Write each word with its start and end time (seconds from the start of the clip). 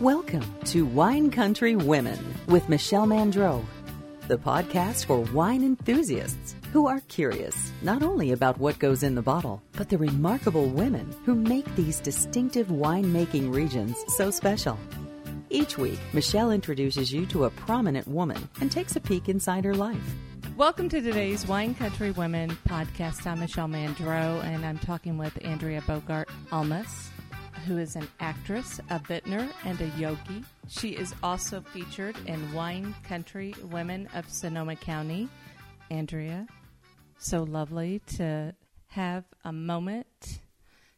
Welcome 0.00 0.46
to 0.64 0.86
Wine 0.86 1.30
Country 1.30 1.76
Women 1.76 2.18
with 2.46 2.70
Michelle 2.70 3.06
Mandreau, 3.06 3.62
the 4.28 4.38
podcast 4.38 5.04
for 5.04 5.18
wine 5.34 5.62
enthusiasts 5.62 6.54
who 6.72 6.86
are 6.86 7.00
curious 7.08 7.70
not 7.82 8.02
only 8.02 8.32
about 8.32 8.56
what 8.56 8.78
goes 8.78 9.02
in 9.02 9.14
the 9.14 9.20
bottle, 9.20 9.62
but 9.72 9.90
the 9.90 9.98
remarkable 9.98 10.70
women 10.70 11.14
who 11.26 11.34
make 11.34 11.66
these 11.76 12.00
distinctive 12.00 12.68
winemaking 12.68 13.54
regions 13.54 14.02
so 14.16 14.30
special. 14.30 14.78
Each 15.50 15.76
week, 15.76 15.98
Michelle 16.14 16.50
introduces 16.50 17.12
you 17.12 17.26
to 17.26 17.44
a 17.44 17.50
prominent 17.50 18.08
woman 18.08 18.48
and 18.62 18.72
takes 18.72 18.96
a 18.96 19.00
peek 19.00 19.28
inside 19.28 19.66
her 19.66 19.74
life. 19.74 20.14
Welcome 20.56 20.88
to 20.90 21.02
today's 21.02 21.46
Wine 21.46 21.74
Country 21.74 22.10
Women 22.10 22.56
podcast. 22.66 23.26
I'm 23.26 23.40
Michelle 23.40 23.68
Mandreau, 23.68 24.42
and 24.44 24.64
I'm 24.64 24.78
talking 24.78 25.18
with 25.18 25.38
Andrea 25.44 25.82
Bogart 25.86 26.30
Almas, 26.52 27.09
who 27.66 27.78
is 27.78 27.96
an 27.96 28.08
actress, 28.20 28.80
a 28.90 28.98
vintner, 28.98 29.48
and 29.64 29.80
a 29.80 29.88
yogi. 29.98 30.44
She 30.68 30.90
is 30.90 31.14
also 31.22 31.60
featured 31.60 32.16
in 32.26 32.52
Wine 32.52 32.94
Country 33.08 33.54
Women 33.70 34.08
of 34.14 34.28
Sonoma 34.28 34.76
County. 34.76 35.28
Andrea, 35.90 36.46
so 37.18 37.42
lovely 37.42 38.00
to 38.16 38.54
have 38.88 39.24
a 39.44 39.52
moment 39.52 40.40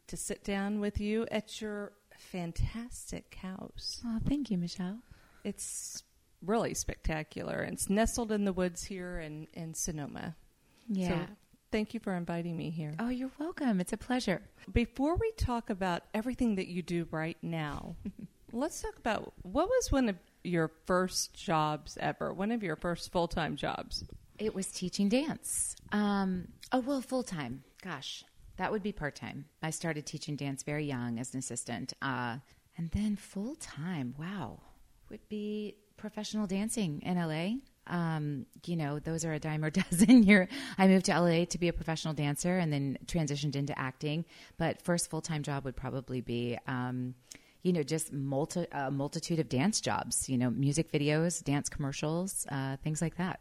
to 0.06 0.16
sit 0.16 0.44
down 0.44 0.80
with 0.80 1.00
you 1.00 1.26
at 1.30 1.60
your 1.60 1.92
fantastic 2.18 3.34
house. 3.40 4.00
Oh, 4.04 4.18
thank 4.28 4.50
you, 4.50 4.58
Michelle. 4.58 4.98
It's 5.44 6.02
really 6.44 6.74
spectacular. 6.74 7.62
It's 7.62 7.88
nestled 7.88 8.32
in 8.32 8.44
the 8.44 8.52
woods 8.52 8.84
here 8.84 9.18
in, 9.18 9.46
in 9.54 9.74
Sonoma. 9.74 10.36
Yeah. 10.88 11.08
So 11.08 11.32
thank 11.72 11.94
you 11.94 12.00
for 12.00 12.14
inviting 12.14 12.56
me 12.56 12.70
here. 12.70 12.94
oh, 13.00 13.08
you're 13.08 13.30
welcome. 13.38 13.80
It's 13.80 13.92
a 13.92 13.96
pleasure. 13.96 14.42
Before 14.72 15.16
we 15.16 15.32
talk 15.32 15.70
about 15.70 16.02
everything 16.14 16.54
that 16.56 16.68
you 16.68 16.82
do 16.82 17.08
right 17.10 17.38
now, 17.42 17.96
let's 18.52 18.80
talk 18.80 18.96
about 18.98 19.32
what 19.42 19.66
was 19.68 19.90
one 19.90 20.08
of 20.08 20.16
your 20.44 20.70
first 20.86 21.34
jobs 21.34 21.96
ever, 22.00 22.32
one 22.32 22.52
of 22.52 22.62
your 22.62 22.76
first 22.76 23.10
full 23.10 23.26
time 23.26 23.56
jobs? 23.56 24.04
It 24.38 24.54
was 24.54 24.66
teaching 24.66 25.08
dance. 25.08 25.74
Um, 25.92 26.48
oh, 26.72 26.80
well, 26.80 27.00
full 27.00 27.22
time. 27.22 27.64
Gosh, 27.82 28.24
that 28.58 28.70
would 28.70 28.82
be 28.82 28.92
part 28.92 29.14
time. 29.14 29.46
I 29.62 29.70
started 29.70 30.04
teaching 30.04 30.36
dance 30.36 30.62
very 30.62 30.84
young 30.84 31.18
as 31.18 31.32
an 31.32 31.38
assistant. 31.38 31.94
Uh, 32.02 32.38
and 32.76 32.90
then 32.90 33.16
full 33.16 33.54
time, 33.56 34.14
wow, 34.18 34.60
would 35.10 35.26
be 35.28 35.76
professional 35.96 36.46
dancing 36.46 37.00
in 37.02 37.16
LA. 37.16 37.56
Um, 37.86 38.46
you 38.64 38.76
know, 38.76 38.98
those 38.98 39.24
are 39.24 39.32
a 39.32 39.38
dime 39.38 39.64
a 39.64 39.70
dozen. 39.90 40.22
You're, 40.22 40.48
I 40.78 40.86
moved 40.86 41.06
to 41.06 41.20
LA 41.20 41.44
to 41.46 41.58
be 41.58 41.68
a 41.68 41.72
professional 41.72 42.14
dancer 42.14 42.58
and 42.58 42.72
then 42.72 42.98
transitioned 43.06 43.56
into 43.56 43.78
acting. 43.78 44.24
But 44.56 44.82
first 44.82 45.10
full 45.10 45.20
time 45.20 45.42
job 45.42 45.64
would 45.64 45.76
probably 45.76 46.20
be, 46.20 46.58
um, 46.66 47.14
you 47.62 47.72
know, 47.72 47.82
just 47.82 48.12
multi, 48.12 48.66
a 48.72 48.90
multitude 48.90 49.38
of 49.38 49.48
dance 49.48 49.80
jobs, 49.80 50.28
you 50.28 50.38
know, 50.38 50.50
music 50.50 50.90
videos, 50.92 51.42
dance 51.42 51.68
commercials, 51.68 52.46
uh, 52.50 52.76
things 52.82 53.00
like 53.00 53.16
that. 53.16 53.40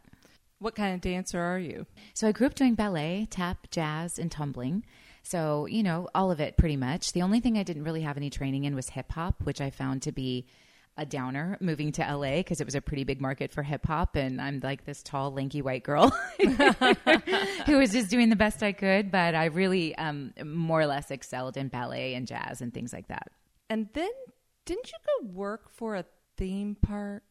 What 0.58 0.76
kind 0.76 0.94
of 0.94 1.00
dancer 1.00 1.40
are 1.40 1.58
you? 1.58 1.86
So 2.14 2.28
I 2.28 2.32
grew 2.32 2.46
up 2.46 2.54
doing 2.54 2.76
ballet, 2.76 3.26
tap, 3.30 3.68
jazz, 3.70 4.18
and 4.18 4.30
tumbling. 4.30 4.84
So, 5.24 5.66
you 5.66 5.82
know, 5.82 6.08
all 6.14 6.30
of 6.30 6.40
it 6.40 6.56
pretty 6.56 6.76
much. 6.76 7.12
The 7.12 7.22
only 7.22 7.40
thing 7.40 7.58
I 7.58 7.62
didn't 7.62 7.84
really 7.84 8.02
have 8.02 8.16
any 8.16 8.30
training 8.30 8.64
in 8.64 8.74
was 8.74 8.90
hip 8.90 9.10
hop, 9.10 9.42
which 9.42 9.60
I 9.60 9.70
found 9.70 10.02
to 10.02 10.12
be 10.12 10.46
a 10.96 11.06
downer 11.06 11.56
moving 11.60 11.92
to 11.92 12.02
LA 12.02 12.36
because 12.36 12.60
it 12.60 12.64
was 12.64 12.74
a 12.74 12.80
pretty 12.80 13.04
big 13.04 13.20
market 13.20 13.52
for 13.52 13.62
hip 13.62 13.86
hop. 13.86 14.16
And 14.16 14.40
I'm 14.40 14.60
like 14.62 14.84
this 14.84 15.02
tall, 15.02 15.32
lanky 15.32 15.62
white 15.62 15.84
girl 15.84 16.10
who 17.66 17.78
was 17.78 17.92
just 17.92 18.10
doing 18.10 18.28
the 18.28 18.36
best 18.36 18.62
I 18.62 18.72
could. 18.72 19.10
But 19.10 19.34
I 19.34 19.46
really 19.46 19.94
um, 19.96 20.32
more 20.44 20.80
or 20.80 20.86
less 20.86 21.10
excelled 21.10 21.56
in 21.56 21.68
ballet 21.68 22.14
and 22.14 22.26
jazz 22.26 22.60
and 22.60 22.72
things 22.72 22.92
like 22.92 23.08
that. 23.08 23.28
And 23.70 23.88
then 23.94 24.10
didn't 24.66 24.92
you 24.92 24.98
go 25.20 25.28
work 25.32 25.70
for 25.70 25.96
a 25.96 26.04
theme 26.36 26.76
park? 26.80 27.22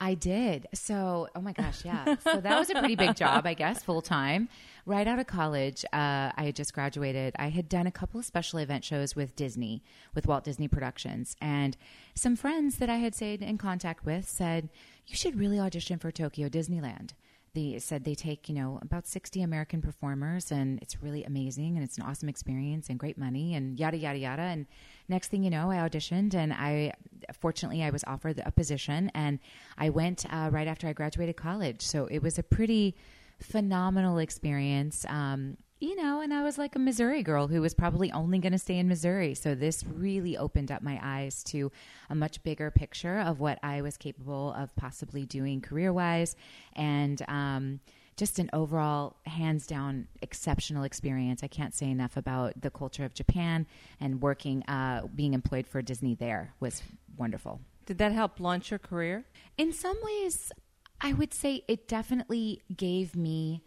I 0.00 0.14
did. 0.14 0.66
So, 0.74 1.28
oh 1.34 1.40
my 1.40 1.52
gosh, 1.52 1.84
yeah. 1.84 2.16
So 2.24 2.40
that 2.40 2.58
was 2.58 2.70
a 2.70 2.74
pretty 2.74 2.96
big 2.96 3.16
job, 3.16 3.46
I 3.46 3.54
guess, 3.54 3.82
full 3.82 4.02
time. 4.02 4.48
Right 4.86 5.06
out 5.06 5.18
of 5.18 5.26
college, 5.26 5.84
uh, 5.92 6.32
I 6.36 6.44
had 6.44 6.56
just 6.56 6.74
graduated. 6.74 7.34
I 7.38 7.48
had 7.48 7.68
done 7.68 7.86
a 7.86 7.92
couple 7.92 8.20
of 8.20 8.26
special 8.26 8.58
event 8.58 8.84
shows 8.84 9.16
with 9.16 9.36
Disney, 9.36 9.82
with 10.14 10.26
Walt 10.26 10.44
Disney 10.44 10.68
Productions. 10.68 11.36
And 11.40 11.76
some 12.14 12.36
friends 12.36 12.76
that 12.76 12.90
I 12.90 12.96
had 12.96 13.14
stayed 13.14 13.42
in 13.42 13.56
contact 13.56 14.04
with 14.04 14.28
said, 14.28 14.68
You 15.06 15.16
should 15.16 15.38
really 15.38 15.58
audition 15.58 15.98
for 15.98 16.10
Tokyo 16.10 16.48
Disneyland. 16.48 17.10
They 17.54 17.78
said 17.78 18.04
they 18.04 18.16
take, 18.16 18.48
you 18.48 18.54
know, 18.54 18.80
about 18.82 19.06
60 19.06 19.40
American 19.40 19.80
performers 19.80 20.50
and 20.50 20.80
it's 20.82 21.00
really 21.00 21.22
amazing 21.22 21.76
and 21.76 21.84
it's 21.84 21.96
an 21.96 22.02
awesome 22.02 22.28
experience 22.28 22.88
and 22.90 22.98
great 22.98 23.16
money 23.16 23.54
and 23.54 23.78
yada, 23.78 23.96
yada, 23.96 24.18
yada. 24.18 24.42
And 24.42 24.66
next 25.08 25.28
thing 25.28 25.42
you 25.42 25.50
know, 25.50 25.70
I 25.70 25.76
auditioned 25.76 26.34
and 26.34 26.52
I, 26.52 26.92
fortunately, 27.32 27.82
I 27.82 27.90
was 27.90 28.04
offered 28.04 28.42
a 28.44 28.50
position 28.50 29.10
and 29.14 29.38
I 29.78 29.90
went 29.90 30.24
uh, 30.32 30.50
right 30.52 30.66
after 30.66 30.86
I 30.86 30.92
graduated 30.92 31.36
college. 31.36 31.82
So 31.82 32.06
it 32.06 32.22
was 32.22 32.38
a 32.38 32.42
pretty 32.42 32.94
phenomenal 33.40 34.18
experience. 34.18 35.04
Um, 35.08 35.56
you 35.80 35.96
know, 35.96 36.20
and 36.22 36.32
I 36.32 36.42
was 36.42 36.56
like 36.56 36.76
a 36.76 36.78
Missouri 36.78 37.22
girl 37.22 37.48
who 37.48 37.60
was 37.60 37.74
probably 37.74 38.10
only 38.12 38.38
going 38.38 38.52
to 38.52 38.58
stay 38.58 38.78
in 38.78 38.88
Missouri. 38.88 39.34
So 39.34 39.54
this 39.54 39.84
really 39.84 40.36
opened 40.36 40.70
up 40.70 40.82
my 40.82 40.98
eyes 41.02 41.42
to 41.44 41.70
a 42.08 42.14
much 42.14 42.42
bigger 42.42 42.70
picture 42.70 43.18
of 43.18 43.40
what 43.40 43.58
I 43.62 43.82
was 43.82 43.96
capable 43.98 44.54
of 44.54 44.74
possibly 44.76 45.26
doing 45.26 45.60
career 45.60 45.92
wise 45.92 46.36
and, 46.74 47.20
um, 47.28 47.80
just 48.16 48.38
an 48.38 48.48
overall, 48.52 49.16
hands 49.26 49.66
down, 49.66 50.06
exceptional 50.22 50.84
experience. 50.84 51.42
I 51.42 51.48
can't 51.48 51.74
say 51.74 51.90
enough 51.90 52.16
about 52.16 52.60
the 52.60 52.70
culture 52.70 53.04
of 53.04 53.14
Japan 53.14 53.66
and 54.00 54.22
working, 54.22 54.62
uh, 54.64 55.06
being 55.14 55.34
employed 55.34 55.66
for 55.66 55.82
Disney 55.82 56.14
there 56.14 56.54
was 56.60 56.82
wonderful. 57.16 57.60
Did 57.86 57.98
that 57.98 58.12
help 58.12 58.40
launch 58.40 58.70
your 58.70 58.78
career? 58.78 59.24
In 59.58 59.72
some 59.72 59.96
ways, 60.02 60.52
I 61.00 61.12
would 61.12 61.34
say 61.34 61.64
it 61.68 61.88
definitely 61.88 62.62
gave 62.74 63.16
me 63.16 63.62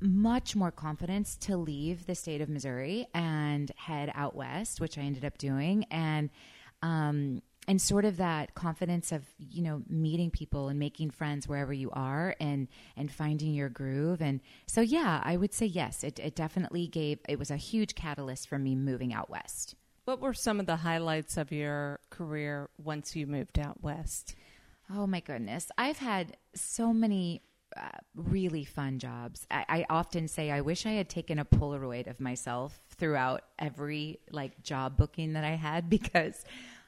much 0.00 0.56
more 0.56 0.70
confidence 0.70 1.36
to 1.36 1.56
leave 1.56 2.06
the 2.06 2.14
state 2.14 2.40
of 2.40 2.48
Missouri 2.48 3.06
and 3.14 3.70
head 3.76 4.10
out 4.14 4.34
west, 4.34 4.80
which 4.80 4.96
I 4.96 5.02
ended 5.02 5.24
up 5.24 5.36
doing, 5.36 5.84
and 5.90 6.30
um, 6.82 7.42
and 7.70 7.80
sort 7.80 8.04
of 8.04 8.16
that 8.16 8.56
confidence 8.56 9.12
of 9.12 9.22
you 9.38 9.62
know 9.62 9.80
meeting 9.88 10.28
people 10.28 10.68
and 10.68 10.76
making 10.76 11.08
friends 11.08 11.46
wherever 11.46 11.72
you 11.72 11.88
are 11.92 12.34
and 12.40 12.66
and 12.96 13.12
finding 13.12 13.54
your 13.54 13.68
groove 13.68 14.20
and 14.20 14.40
so 14.66 14.80
yeah 14.80 15.20
i 15.22 15.36
would 15.36 15.54
say 15.54 15.66
yes 15.66 16.02
it, 16.02 16.18
it 16.18 16.34
definitely 16.34 16.88
gave 16.88 17.20
it 17.28 17.38
was 17.38 17.48
a 17.48 17.56
huge 17.56 17.94
catalyst 17.94 18.48
for 18.48 18.58
me 18.58 18.74
moving 18.74 19.14
out 19.14 19.30
west 19.30 19.76
What 20.04 20.20
were 20.20 20.34
some 20.34 20.58
of 20.58 20.66
the 20.66 20.76
highlights 20.76 21.36
of 21.36 21.52
your 21.52 22.00
career 22.10 22.68
once 22.82 23.14
you 23.14 23.28
moved 23.28 23.58
out 23.58 23.80
west? 23.82 24.34
Oh 24.92 25.06
my 25.06 25.20
goodness. 25.20 25.70
I've 25.78 25.98
had 25.98 26.36
so 26.56 26.92
many 26.92 27.42
uh, 27.76 27.98
really 28.16 28.64
fun 28.64 28.98
jobs. 28.98 29.46
I, 29.50 29.64
I 29.68 29.86
often 29.88 30.26
say 30.26 30.50
I 30.50 30.62
wish 30.62 30.86
I 30.86 30.90
had 30.92 31.08
taken 31.08 31.38
a 31.38 31.44
Polaroid 31.44 32.08
of 32.10 32.18
myself 32.18 32.80
throughout 32.96 33.42
every 33.58 34.18
like 34.32 34.60
job 34.64 34.96
booking 34.96 35.34
that 35.34 35.44
I 35.44 35.54
had 35.54 35.88
because 35.96 36.44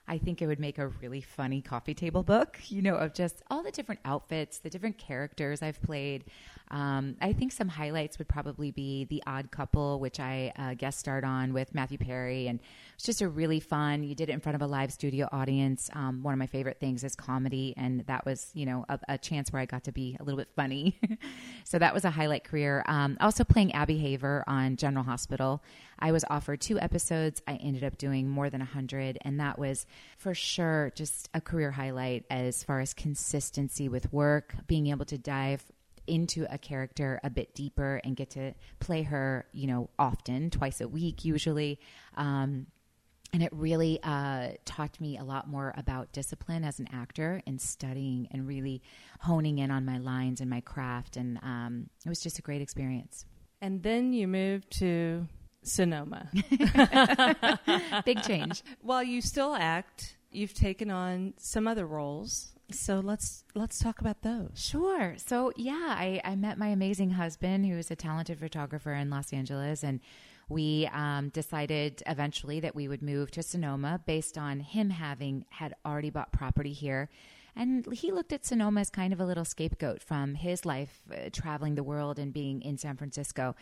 I 0.08 0.18
think 0.18 0.42
it 0.42 0.46
would 0.46 0.60
make 0.60 0.78
a 0.78 0.88
really 0.88 1.20
funny 1.20 1.62
coffee 1.62 1.94
table 1.94 2.22
book, 2.22 2.58
you 2.68 2.82
know, 2.82 2.96
of 2.96 3.14
just 3.14 3.42
all 3.50 3.62
the 3.62 3.70
different 3.70 4.00
outfits, 4.04 4.58
the 4.58 4.70
different 4.70 4.98
characters 4.98 5.62
I've 5.62 5.80
played. 5.82 6.24
Um, 6.72 7.16
I 7.20 7.34
think 7.34 7.52
some 7.52 7.68
highlights 7.68 8.18
would 8.18 8.28
probably 8.28 8.70
be 8.70 9.04
The 9.04 9.22
Odd 9.26 9.50
Couple, 9.50 10.00
which 10.00 10.18
I 10.18 10.52
uh, 10.56 10.74
guest 10.74 10.98
starred 10.98 11.24
on 11.24 11.52
with 11.52 11.74
Matthew 11.74 11.98
Perry. 11.98 12.48
And 12.48 12.60
it's 12.94 13.04
just 13.04 13.20
a 13.20 13.28
really 13.28 13.60
fun, 13.60 14.02
you 14.02 14.14
did 14.14 14.30
it 14.30 14.32
in 14.32 14.40
front 14.40 14.56
of 14.56 14.62
a 14.62 14.66
live 14.66 14.90
studio 14.90 15.28
audience. 15.30 15.90
Um, 15.92 16.22
one 16.22 16.32
of 16.32 16.38
my 16.38 16.46
favorite 16.46 16.80
things 16.80 17.04
is 17.04 17.14
comedy. 17.14 17.74
And 17.76 18.06
that 18.06 18.24
was, 18.24 18.50
you 18.54 18.64
know, 18.64 18.86
a, 18.88 18.98
a 19.10 19.18
chance 19.18 19.52
where 19.52 19.60
I 19.60 19.66
got 19.66 19.84
to 19.84 19.92
be 19.92 20.16
a 20.18 20.24
little 20.24 20.38
bit 20.38 20.48
funny. 20.56 20.98
so 21.64 21.78
that 21.78 21.92
was 21.92 22.06
a 22.06 22.10
highlight 22.10 22.44
career. 22.44 22.82
Um, 22.86 23.18
also 23.20 23.44
playing 23.44 23.72
Abby 23.72 23.98
Haver 23.98 24.42
on 24.46 24.76
General 24.76 25.04
Hospital. 25.04 25.62
I 25.98 26.10
was 26.10 26.24
offered 26.30 26.62
two 26.62 26.80
episodes. 26.80 27.42
I 27.46 27.56
ended 27.56 27.84
up 27.84 27.98
doing 27.98 28.30
more 28.30 28.48
than 28.48 28.60
100. 28.60 29.18
And 29.22 29.40
that 29.40 29.58
was 29.58 29.84
for 30.16 30.32
sure 30.32 30.90
just 30.94 31.28
a 31.34 31.40
career 31.42 31.70
highlight 31.70 32.24
as 32.30 32.64
far 32.64 32.80
as 32.80 32.94
consistency 32.94 33.90
with 33.90 34.10
work, 34.10 34.54
being 34.66 34.86
able 34.86 35.04
to 35.04 35.18
dive 35.18 35.62
into 36.06 36.46
a 36.52 36.58
character 36.58 37.20
a 37.22 37.30
bit 37.30 37.54
deeper 37.54 38.00
and 38.04 38.16
get 38.16 38.30
to 38.30 38.54
play 38.80 39.02
her, 39.02 39.46
you 39.52 39.66
know, 39.66 39.90
often, 39.98 40.50
twice 40.50 40.80
a 40.80 40.88
week 40.88 41.24
usually. 41.24 41.78
Um, 42.16 42.66
and 43.32 43.42
it 43.42 43.50
really 43.52 43.98
uh, 44.02 44.48
taught 44.66 45.00
me 45.00 45.16
a 45.16 45.24
lot 45.24 45.48
more 45.48 45.72
about 45.76 46.12
discipline 46.12 46.64
as 46.64 46.78
an 46.78 46.88
actor 46.92 47.42
and 47.46 47.60
studying 47.60 48.28
and 48.30 48.46
really 48.46 48.82
honing 49.20 49.58
in 49.58 49.70
on 49.70 49.86
my 49.86 49.98
lines 49.98 50.40
and 50.40 50.50
my 50.50 50.60
craft. 50.60 51.16
And 51.16 51.38
um, 51.42 51.88
it 52.04 52.08
was 52.10 52.20
just 52.20 52.38
a 52.38 52.42
great 52.42 52.60
experience. 52.60 53.24
And 53.62 53.82
then 53.82 54.12
you 54.12 54.28
moved 54.28 54.70
to 54.78 55.26
Sonoma. 55.62 56.28
Big 58.04 58.22
change. 58.22 58.62
While 58.80 59.02
you 59.02 59.22
still 59.22 59.54
act, 59.54 60.16
you've 60.30 60.54
taken 60.54 60.90
on 60.90 61.34
some 61.38 61.66
other 61.66 61.86
roles. 61.86 62.52
So 62.72 63.00
let's 63.00 63.44
let's 63.54 63.78
talk 63.78 64.00
about 64.00 64.22
those. 64.22 64.50
Sure. 64.54 65.14
So 65.16 65.52
yeah, 65.56 65.94
I, 65.96 66.20
I 66.24 66.36
met 66.36 66.58
my 66.58 66.68
amazing 66.68 67.10
husband, 67.10 67.66
who 67.66 67.76
is 67.76 67.90
a 67.90 67.96
talented 67.96 68.38
photographer 68.38 68.92
in 68.92 69.10
Los 69.10 69.32
Angeles, 69.32 69.82
and 69.82 70.00
we 70.48 70.88
um, 70.92 71.30
decided 71.30 72.02
eventually 72.06 72.60
that 72.60 72.74
we 72.74 72.88
would 72.88 73.02
move 73.02 73.30
to 73.32 73.42
Sonoma 73.42 74.00
based 74.06 74.36
on 74.36 74.60
him 74.60 74.90
having 74.90 75.44
had 75.50 75.74
already 75.86 76.10
bought 76.10 76.32
property 76.32 76.72
here 76.72 77.08
and 77.54 77.86
he 77.92 78.12
looked 78.12 78.32
at 78.32 78.44
Sonoma 78.44 78.80
as 78.80 78.90
kind 78.90 79.12
of 79.12 79.20
a 79.20 79.26
little 79.26 79.44
scapegoat 79.44 80.02
from 80.02 80.34
his 80.34 80.64
life 80.64 81.02
uh, 81.10 81.28
traveling 81.32 81.74
the 81.74 81.82
world 81.82 82.18
and 82.18 82.32
being 82.32 82.62
in 82.62 82.78
San 82.78 82.96
Francisco. 82.96 83.54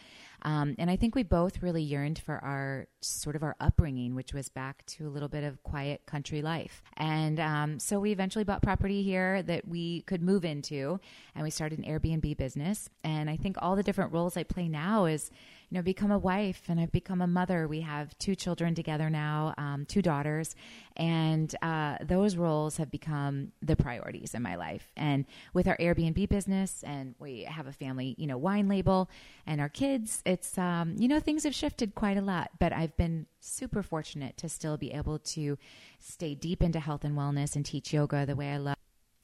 Um, 0.43 0.75
and 0.79 0.91
I 0.91 0.97
think 0.97 1.15
we 1.15 1.23
both 1.23 1.63
really 1.63 1.83
yearned 1.83 2.19
for 2.19 2.43
our 2.43 2.87
sort 3.01 3.37
of 3.37 3.43
our 3.43 3.57
upbringing, 3.61 4.15
which 4.15 4.33
was 4.33 4.49
back 4.49 4.85
to 4.87 5.07
a 5.07 5.11
little 5.11 5.29
bit 5.29 5.45
of 5.45 5.63
quiet 5.63 6.07
country 6.07 6.41
life. 6.41 6.83
And 6.97 7.41
um, 7.41 7.79
so 7.79 7.99
we 8.01 8.13
eventually 8.13 8.45
bought 8.45 8.63
property 8.63 9.03
here 9.03 9.43
that 9.43 9.67
we 9.67 10.03
could 10.03 10.23
move 10.23 10.45
into, 10.45 11.01
and 11.35 11.45
we 11.45 11.51
started 11.51 11.79
an 11.79 11.85
Airbnb 11.85 12.37
business. 12.37 12.89
And 13.05 13.29
I 13.29 13.37
think 13.37 13.57
all 13.61 13.77
the 13.77 13.83
different 13.83 14.13
roles 14.13 14.37
I 14.37 14.45
play 14.45 14.69
now 14.69 15.07
is 15.07 15.31
you 15.71 15.79
know, 15.79 15.83
become 15.83 16.11
a 16.11 16.19
wife 16.19 16.63
and 16.69 16.81
I've 16.81 16.91
become 16.91 17.21
a 17.21 17.27
mother. 17.29 17.69
We 17.69 17.83
have 17.83 18.19
two 18.19 18.35
children 18.35 18.75
together 18.75 19.09
now, 19.09 19.55
um, 19.57 19.87
two 19.87 20.03
daughters, 20.03 20.57
and 20.97 21.55
uh, 21.63 21.99
those 22.03 22.37
roles 22.37 22.77
have 22.79 22.91
become 22.91 23.53
the 23.63 23.77
priorities 23.77 24.35
in 24.35 24.43
my 24.43 24.57
life. 24.57 24.91
And 24.97 25.27
with 25.55 25.69
our 25.69 25.77
Airbnb 25.77 26.29
business, 26.29 26.83
and 26.85 27.15
we 27.21 27.45
have 27.45 27.69
a 27.69 27.73
family, 27.73 28.17
you 28.19 28.27
know, 28.27 28.37
wine 28.37 28.69
label, 28.69 29.09
and 29.47 29.61
our 29.61 29.69
kids, 29.69 30.23
it's 30.27 30.59
um, 30.59 30.97
you 30.99 31.07
know, 31.07 31.21
things 31.21 31.45
have 31.45 31.55
shifted 31.55 31.95
quite 31.95 32.17
a 32.17 32.23
lot. 32.23 32.51
But 32.59 32.73
I've 32.73 32.97
been 32.97 33.27
super 33.39 33.83
fortunate 33.83 34.37
to 34.39 34.49
still 34.49 34.77
be 34.77 34.93
able 34.93 35.21
to 35.21 35.57
stay 36.01 36.35
deep 36.35 36.63
into 36.63 36.81
health 36.81 37.05
and 37.05 37.17
wellness 37.17 37.55
and 37.55 37.65
teach 37.65 37.93
yoga 37.93 38.27
the 38.27 38.35
way 38.35 38.51
I 38.51 38.57
love 38.57 38.77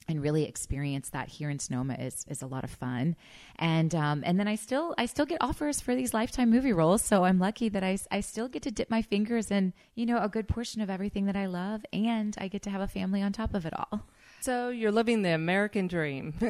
and 0.07 0.21
really 0.21 0.45
experience 0.45 1.09
that 1.09 1.27
here 1.27 1.49
in 1.49 1.59
Sonoma 1.59 1.95
is 1.95 2.25
is 2.29 2.41
a 2.41 2.47
lot 2.47 2.63
of 2.63 2.69
fun, 2.69 3.15
and 3.57 3.93
um, 3.93 4.23
and 4.25 4.39
then 4.39 4.47
I 4.47 4.55
still 4.55 4.95
I 4.97 5.05
still 5.05 5.25
get 5.25 5.41
offers 5.41 5.81
for 5.81 5.95
these 5.95 6.13
lifetime 6.13 6.49
movie 6.49 6.73
roles, 6.73 7.01
so 7.01 7.23
I'm 7.23 7.39
lucky 7.39 7.69
that 7.69 7.83
I 7.83 7.97
I 8.11 8.21
still 8.21 8.47
get 8.47 8.63
to 8.63 8.71
dip 8.71 8.89
my 8.89 9.01
fingers 9.01 9.51
in 9.51 9.73
you 9.95 10.05
know 10.05 10.21
a 10.21 10.29
good 10.29 10.47
portion 10.47 10.81
of 10.81 10.89
everything 10.89 11.25
that 11.25 11.35
I 11.35 11.45
love, 11.45 11.85
and 11.91 12.35
I 12.39 12.47
get 12.47 12.61
to 12.63 12.69
have 12.69 12.81
a 12.81 12.87
family 12.87 13.21
on 13.21 13.33
top 13.33 13.53
of 13.53 13.65
it 13.65 13.73
all. 13.77 14.03
So 14.41 14.69
you're 14.69 14.91
living 14.91 15.23
the 15.23 15.33
American 15.33 15.87
dream. 15.87 16.33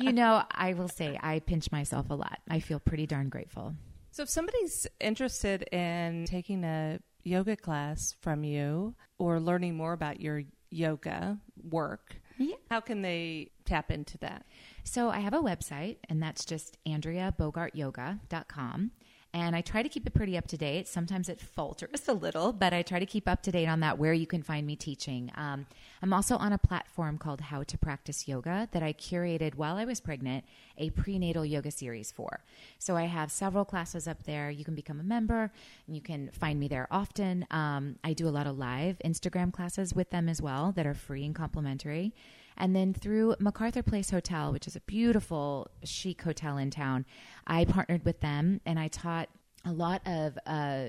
you 0.00 0.12
know, 0.12 0.42
I 0.50 0.74
will 0.76 0.88
say 0.88 1.18
I 1.22 1.38
pinch 1.38 1.70
myself 1.70 2.10
a 2.10 2.14
lot. 2.14 2.40
I 2.50 2.60
feel 2.60 2.80
pretty 2.80 3.06
darn 3.06 3.28
grateful. 3.28 3.74
So 4.10 4.24
if 4.24 4.28
somebody's 4.28 4.86
interested 5.00 5.62
in 5.72 6.26
taking 6.26 6.64
a 6.64 6.98
yoga 7.22 7.56
class 7.56 8.14
from 8.20 8.44
you 8.44 8.94
or 9.18 9.40
learning 9.40 9.76
more 9.76 9.92
about 9.92 10.20
your 10.20 10.42
yoga 10.72 11.38
work. 11.70 12.16
Yeah. 12.38 12.56
How 12.70 12.80
can 12.80 13.02
they 13.02 13.50
tap 13.64 13.90
into 13.90 14.16
that? 14.18 14.46
So 14.84 15.10
I 15.10 15.18
have 15.20 15.34
a 15.34 15.40
website, 15.40 15.98
and 16.08 16.22
that's 16.22 16.44
just 16.44 16.78
AndreaBogartYoga.com. 16.86 18.90
And 19.34 19.56
I 19.56 19.62
try 19.62 19.82
to 19.82 19.88
keep 19.88 20.06
it 20.06 20.12
pretty 20.12 20.36
up 20.36 20.46
to 20.48 20.58
date. 20.58 20.86
Sometimes 20.86 21.30
it 21.30 21.40
falters 21.40 22.02
a 22.08 22.12
little, 22.12 22.52
but 22.52 22.74
I 22.74 22.82
try 22.82 22.98
to 22.98 23.06
keep 23.06 23.26
up 23.26 23.42
to 23.44 23.50
date 23.50 23.66
on 23.66 23.80
that 23.80 23.98
where 23.98 24.12
you 24.12 24.26
can 24.26 24.42
find 24.42 24.66
me 24.66 24.76
teaching. 24.76 25.32
Um, 25.36 25.66
I'm 26.02 26.12
also 26.12 26.36
on 26.36 26.52
a 26.52 26.58
platform 26.58 27.16
called 27.16 27.40
How 27.40 27.62
to 27.62 27.78
Practice 27.78 28.28
Yoga 28.28 28.68
that 28.72 28.82
I 28.82 28.92
curated 28.92 29.54
while 29.54 29.76
I 29.76 29.84
was 29.84 30.00
pregnant 30.00 30.44
a 30.76 30.90
prenatal 30.90 31.46
yoga 31.46 31.70
series 31.70 32.10
for. 32.10 32.40
So 32.78 32.96
I 32.96 33.04
have 33.04 33.30
several 33.30 33.64
classes 33.64 34.06
up 34.06 34.24
there. 34.24 34.50
You 34.50 34.64
can 34.64 34.74
become 34.74 35.00
a 35.00 35.04
member 35.04 35.50
and 35.86 35.96
you 35.96 36.02
can 36.02 36.30
find 36.32 36.60
me 36.60 36.68
there 36.68 36.88
often. 36.90 37.46
Um, 37.50 37.96
I 38.04 38.12
do 38.12 38.28
a 38.28 38.30
lot 38.30 38.46
of 38.46 38.58
live 38.58 38.98
Instagram 39.04 39.52
classes 39.52 39.94
with 39.94 40.10
them 40.10 40.28
as 40.28 40.42
well 40.42 40.72
that 40.72 40.86
are 40.86 40.94
free 40.94 41.24
and 41.24 41.34
complimentary. 41.34 42.12
And 42.56 42.74
then 42.74 42.94
through 42.94 43.36
MacArthur 43.38 43.82
Place 43.82 44.10
Hotel, 44.10 44.52
which 44.52 44.66
is 44.66 44.76
a 44.76 44.80
beautiful, 44.80 45.70
chic 45.84 46.22
hotel 46.22 46.58
in 46.58 46.70
town, 46.70 47.06
I 47.46 47.64
partnered 47.64 48.04
with 48.04 48.20
them 48.20 48.60
and 48.66 48.78
I 48.78 48.88
taught 48.88 49.28
a 49.64 49.72
lot 49.72 50.02
of 50.06 50.38
uh, 50.46 50.88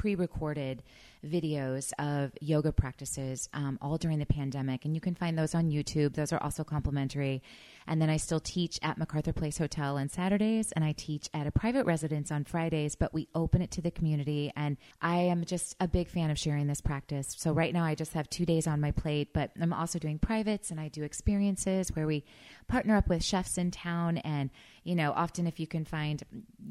pre 0.00 0.14
recorded 0.14 0.82
videos 1.22 1.92
of 1.98 2.32
yoga 2.40 2.72
practices 2.72 3.50
um, 3.52 3.78
all 3.82 3.98
during 3.98 4.18
the 4.18 4.24
pandemic. 4.24 4.86
And 4.86 4.94
you 4.94 5.00
can 5.02 5.14
find 5.14 5.36
those 5.36 5.54
on 5.54 5.70
YouTube. 5.70 6.14
Those 6.14 6.32
are 6.32 6.42
also 6.42 6.64
complimentary. 6.64 7.42
And 7.86 8.00
then 8.00 8.08
I 8.08 8.16
still 8.16 8.40
teach 8.40 8.78
at 8.82 8.96
MacArthur 8.96 9.34
Place 9.34 9.58
Hotel 9.58 9.98
on 9.98 10.08
Saturdays, 10.08 10.72
and 10.72 10.84
I 10.84 10.92
teach 10.92 11.28
at 11.34 11.46
a 11.46 11.50
private 11.50 11.84
residence 11.84 12.32
on 12.32 12.44
Fridays, 12.44 12.94
but 12.94 13.12
we 13.12 13.28
open 13.34 13.60
it 13.60 13.72
to 13.72 13.82
the 13.82 13.90
community. 13.90 14.50
And 14.56 14.78
I 15.02 15.18
am 15.18 15.44
just 15.44 15.76
a 15.80 15.88
big 15.88 16.08
fan 16.08 16.30
of 16.30 16.38
sharing 16.38 16.66
this 16.66 16.80
practice. 16.80 17.34
So 17.36 17.52
right 17.52 17.74
now 17.74 17.84
I 17.84 17.94
just 17.94 18.14
have 18.14 18.30
two 18.30 18.46
days 18.46 18.66
on 18.66 18.80
my 18.80 18.92
plate, 18.92 19.34
but 19.34 19.50
I'm 19.60 19.74
also 19.74 19.98
doing 19.98 20.18
privates 20.18 20.70
and 20.70 20.80
I 20.80 20.88
do 20.88 21.02
experiences 21.02 21.94
where 21.94 22.06
we 22.06 22.24
partner 22.68 22.96
up 22.96 23.08
with 23.08 23.22
chefs 23.22 23.58
in 23.58 23.70
town. 23.70 24.16
And, 24.18 24.48
you 24.90 24.96
know, 24.96 25.12
often 25.14 25.46
if 25.46 25.60
you 25.60 25.68
can 25.68 25.84
find, 25.84 26.20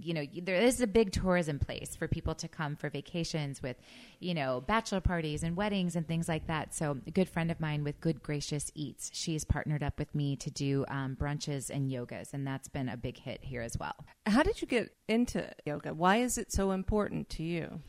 you 0.02 0.14
know, 0.14 0.26
there 0.44 0.58
is 0.58 0.82
a 0.82 0.88
big 0.88 1.14
tourism 1.14 1.58
place 1.58 1.96
for 1.96 2.06
people 2.06 2.36
to 2.36 2.50
come 2.50 2.76
for 2.76 2.90
vacations 2.90 3.64
with, 3.64 3.78
you 4.20 4.34
know, 4.34 4.62
bachelor 4.68 5.00
parties 5.00 5.42
and 5.42 5.56
weddings 5.56 5.96
and 5.96 6.06
things 6.06 6.28
like 6.28 6.46
that. 6.48 6.76
So 6.76 6.98
a 7.08 7.12
good 7.12 7.30
friend 7.30 7.50
of 7.50 7.62
mine 7.62 7.82
with 7.86 8.02
Good 8.02 8.22
Gracious 8.22 8.72
Eats, 8.76 9.10
she's 9.14 9.46
partnered 9.46 9.84
up 9.84 9.98
with 9.98 10.14
me 10.14 10.36
to 10.36 10.52
do 10.52 10.84
um, 10.90 11.16
brunches 11.16 11.70
and 11.70 11.90
yogas, 11.90 12.34
and 12.34 12.46
that's 12.46 12.68
been 12.68 12.90
a 12.90 12.98
big 12.98 13.18
hit 13.18 13.42
here 13.42 13.62
as 13.62 13.78
well. 13.80 13.96
How 14.26 14.44
did 14.44 14.62
you 14.62 14.68
get 14.68 14.94
into 15.08 15.50
yoga? 15.66 15.94
Why 15.94 16.18
is 16.18 16.38
it 16.38 16.52
so 16.52 16.72
important 16.72 17.30
to 17.30 17.44
you? 17.44 17.80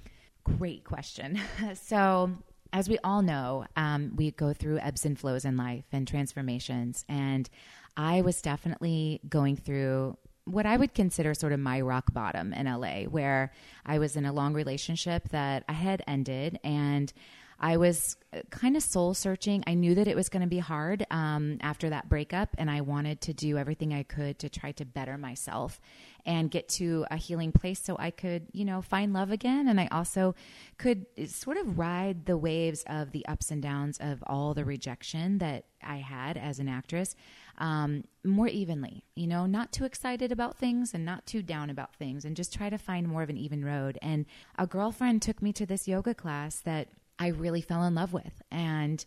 Great 0.45 0.85
question. 0.85 1.41
so 1.75 2.31
as 2.73 2.89
we 2.89 2.99
all 3.03 3.23
know, 3.23 3.67
um, 3.77 4.13
we 4.15 4.31
go 4.31 4.53
through 4.53 4.79
ebbs 4.79 5.05
and 5.05 5.19
flows 5.19 5.45
in 5.45 5.57
life 5.57 5.87
and 5.91 6.07
transformations. 6.07 7.05
And 7.09 7.51
I 7.97 8.23
was 8.23 8.41
definitely 8.41 9.21
going 9.29 9.57
through 9.57 10.17
what 10.45 10.67
I 10.67 10.77
would 10.77 10.95
consider 10.95 11.35
sort 11.35 11.53
of 11.53 11.61
my 11.61 11.81
rock 11.81 12.13
bottom 12.13 12.53
in 12.53 12.67
LA, 12.67 13.03
where 13.03 13.53
I 13.87 13.99
was 13.99 14.17
in 14.17 14.25
a 14.25 14.33
long 14.33 14.55
relationship 14.55 15.29
that 15.31 15.65
I 15.69 15.73
had 15.73 16.03
ended 16.07 16.59
and 16.65 17.13
I 17.61 17.77
was 17.77 18.17
uh, 18.33 18.41
kind 18.51 18.77
of 18.77 18.83
soul 18.83 19.13
searching. 19.13 19.63
I 19.67 19.75
knew 19.75 19.95
that 19.95 20.09
it 20.09 20.17
was 20.17 20.29
going 20.29 20.43
to 20.43 20.49
be 20.49 20.59
hard 20.59 21.05
um, 21.11 21.59
after 21.61 21.91
that 21.91 22.09
breakup, 22.09 22.49
and 22.59 22.71
I 22.71 22.81
wanted 22.81 23.21
to 23.23 23.35
do 23.35 23.59
everything 23.59 23.93
I 23.93 24.03
could 24.03 24.39
to 24.39 24.49
try 24.49 24.73
to 24.73 24.85
better 24.85 25.19
myself 25.19 25.81
and 26.25 26.51
get 26.51 26.69
to 26.69 27.07
a 27.11 27.17
healing 27.17 27.53
place 27.53 27.83
so 27.83 27.97
I 27.99 28.11
could, 28.11 28.47
you 28.53 28.65
know, 28.65 28.83
find 28.83 29.13
love 29.13 29.31
again. 29.31 29.69
And 29.69 29.81
I 29.81 29.89
also 29.91 30.35
could 30.79 31.07
sort 31.27 31.57
of 31.57 31.79
ride 31.79 32.27
the 32.27 32.37
waves 32.37 32.83
of 32.87 33.13
the 33.13 33.27
ups 33.27 33.51
and 33.51 33.63
downs 33.63 33.99
of 34.01 34.23
all 34.27 34.55
the 34.55 34.65
rejection 34.65 35.39
that 35.39 35.65
I 35.83 35.97
had 35.97 36.37
as 36.37 36.59
an 36.59 36.69
actress 36.69 37.15
um, 37.61 38.05
more 38.25 38.49
evenly, 38.49 39.05
you 39.15 39.27
know, 39.27 39.47
not 39.47 39.71
too 39.71 39.85
excited 39.85 40.33
about 40.33 40.57
things 40.57 40.95
and 40.95 41.05
not 41.05 41.27
too 41.27 41.43
down 41.43 41.69
about 41.69 41.95
things, 41.95 42.25
and 42.25 42.35
just 42.35 42.55
try 42.55 42.71
to 42.71 42.79
find 42.79 43.07
more 43.07 43.23
of 43.23 43.29
an 43.29 43.37
even 43.37 43.65
road. 43.65 43.99
And 44.01 44.25
a 44.59 44.67
girlfriend 44.67 45.21
took 45.23 45.43
me 45.43 45.53
to 45.55 45.67
this 45.67 45.87
yoga 45.87 46.15
class 46.15 46.61
that 46.61 46.89
I 47.21 47.29
really 47.29 47.61
fell 47.61 47.85
in 47.85 47.95
love 47.95 48.13
with. 48.13 48.43
And 48.51 49.05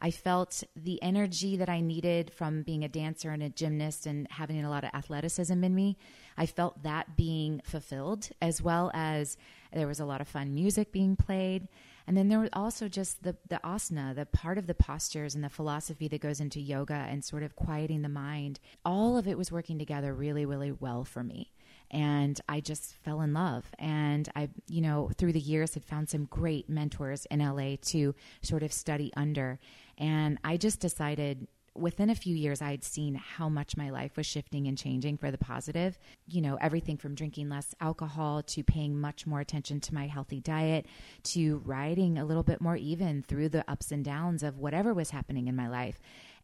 I 0.00 0.10
felt 0.10 0.64
the 0.74 1.00
energy 1.00 1.56
that 1.58 1.68
I 1.68 1.80
needed 1.80 2.32
from 2.32 2.64
being 2.64 2.82
a 2.82 2.88
dancer 2.88 3.30
and 3.30 3.40
a 3.40 3.48
gymnast 3.48 4.04
and 4.04 4.26
having 4.30 4.62
a 4.64 4.68
lot 4.68 4.82
of 4.82 4.90
athleticism 4.92 5.62
in 5.62 5.74
me. 5.74 5.96
I 6.36 6.46
felt 6.46 6.82
that 6.82 7.16
being 7.16 7.62
fulfilled, 7.64 8.28
as 8.42 8.60
well 8.60 8.90
as 8.94 9.36
there 9.72 9.86
was 9.86 10.00
a 10.00 10.04
lot 10.04 10.20
of 10.20 10.26
fun 10.26 10.54
music 10.54 10.90
being 10.90 11.14
played. 11.14 11.68
And 12.08 12.16
then 12.16 12.28
there 12.28 12.40
was 12.40 12.50
also 12.52 12.88
just 12.88 13.22
the, 13.22 13.36
the 13.48 13.60
asana, 13.62 14.12
the 14.12 14.26
part 14.26 14.58
of 14.58 14.66
the 14.66 14.74
postures 14.74 15.36
and 15.36 15.44
the 15.44 15.48
philosophy 15.48 16.08
that 16.08 16.20
goes 16.20 16.40
into 16.40 16.60
yoga 16.60 17.06
and 17.08 17.24
sort 17.24 17.44
of 17.44 17.54
quieting 17.54 18.02
the 18.02 18.08
mind. 18.08 18.58
All 18.84 19.16
of 19.16 19.28
it 19.28 19.38
was 19.38 19.52
working 19.52 19.78
together 19.78 20.12
really, 20.12 20.44
really 20.44 20.72
well 20.72 21.04
for 21.04 21.22
me. 21.22 21.52
And 21.92 22.40
I 22.48 22.60
just 22.60 22.96
fell 23.04 23.20
in 23.20 23.34
love. 23.34 23.70
And 23.78 24.28
I, 24.34 24.48
you 24.68 24.80
know, 24.80 25.10
through 25.18 25.32
the 25.32 25.40
years 25.40 25.74
had 25.74 25.84
found 25.84 26.08
some 26.08 26.24
great 26.24 26.68
mentors 26.68 27.26
in 27.26 27.40
LA 27.40 27.76
to 27.88 28.14
sort 28.40 28.62
of 28.62 28.72
study 28.72 29.12
under. 29.16 29.58
And 29.98 30.38
I 30.42 30.56
just 30.56 30.80
decided 30.80 31.46
within 31.74 32.10
a 32.10 32.14
few 32.14 32.34
years, 32.34 32.60
I 32.60 32.70
had 32.70 32.84
seen 32.84 33.14
how 33.14 33.48
much 33.48 33.76
my 33.76 33.90
life 33.90 34.16
was 34.16 34.26
shifting 34.26 34.66
and 34.66 34.76
changing 34.76 35.16
for 35.16 35.30
the 35.30 35.38
positive. 35.38 35.98
You 36.26 36.42
know, 36.42 36.56
everything 36.60 36.96
from 36.96 37.14
drinking 37.14 37.48
less 37.48 37.74
alcohol 37.80 38.42
to 38.42 38.62
paying 38.62 39.00
much 39.00 39.26
more 39.26 39.40
attention 39.40 39.80
to 39.80 39.94
my 39.94 40.06
healthy 40.06 40.40
diet 40.40 40.86
to 41.24 41.62
riding 41.64 42.18
a 42.18 42.24
little 42.24 42.42
bit 42.42 42.60
more 42.60 42.76
even 42.76 43.22
through 43.22 43.48
the 43.48 43.68
ups 43.70 43.90
and 43.90 44.04
downs 44.04 44.42
of 44.42 44.58
whatever 44.58 44.92
was 44.92 45.10
happening 45.10 45.48
in 45.48 45.56
my 45.56 45.68
life. 45.68 45.98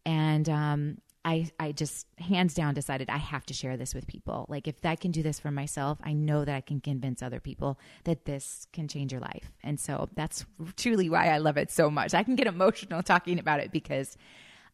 And 0.07 0.49
um, 0.49 0.99
I, 1.25 1.51
I 1.59 1.73
just 1.73 2.07
hands 2.19 2.55
down 2.55 2.75
decided 2.75 3.11
I 3.11 3.19
have 3.19 3.45
to 3.47 3.55
share 3.55 3.77
this 3.77 3.95
with 3.95 4.07
people. 4.07 4.47
Like, 4.49 4.69
if 4.69 4.77
I 4.85 4.97
can 4.97 5.11
do 5.11 5.23
this 5.23 5.39
for 5.39 5.51
myself, 5.51 5.99
I 6.03 6.13
know 6.13 6.45
that 6.45 6.55
I 6.55 6.61
can 6.61 6.81
convince 6.81 7.23
other 7.23 7.41
people 7.41 7.79
that 8.05 8.25
this 8.25 8.67
can 8.73 8.89
change 8.89 9.13
your 9.13 9.21
life. 9.21 9.51
And 9.63 9.79
so 9.79 10.09
that's 10.15 10.47
truly 10.77 11.11
why 11.11 11.29
I 11.29 11.39
love 11.39 11.57
it 11.57 11.71
so 11.71 11.91
much. 11.91 12.15
I 12.15 12.23
can 12.23 12.37
get 12.37 12.47
emotional 12.47 13.03
talking 13.03 13.39
about 13.39 13.61
it 13.61 13.73
because 13.73 14.17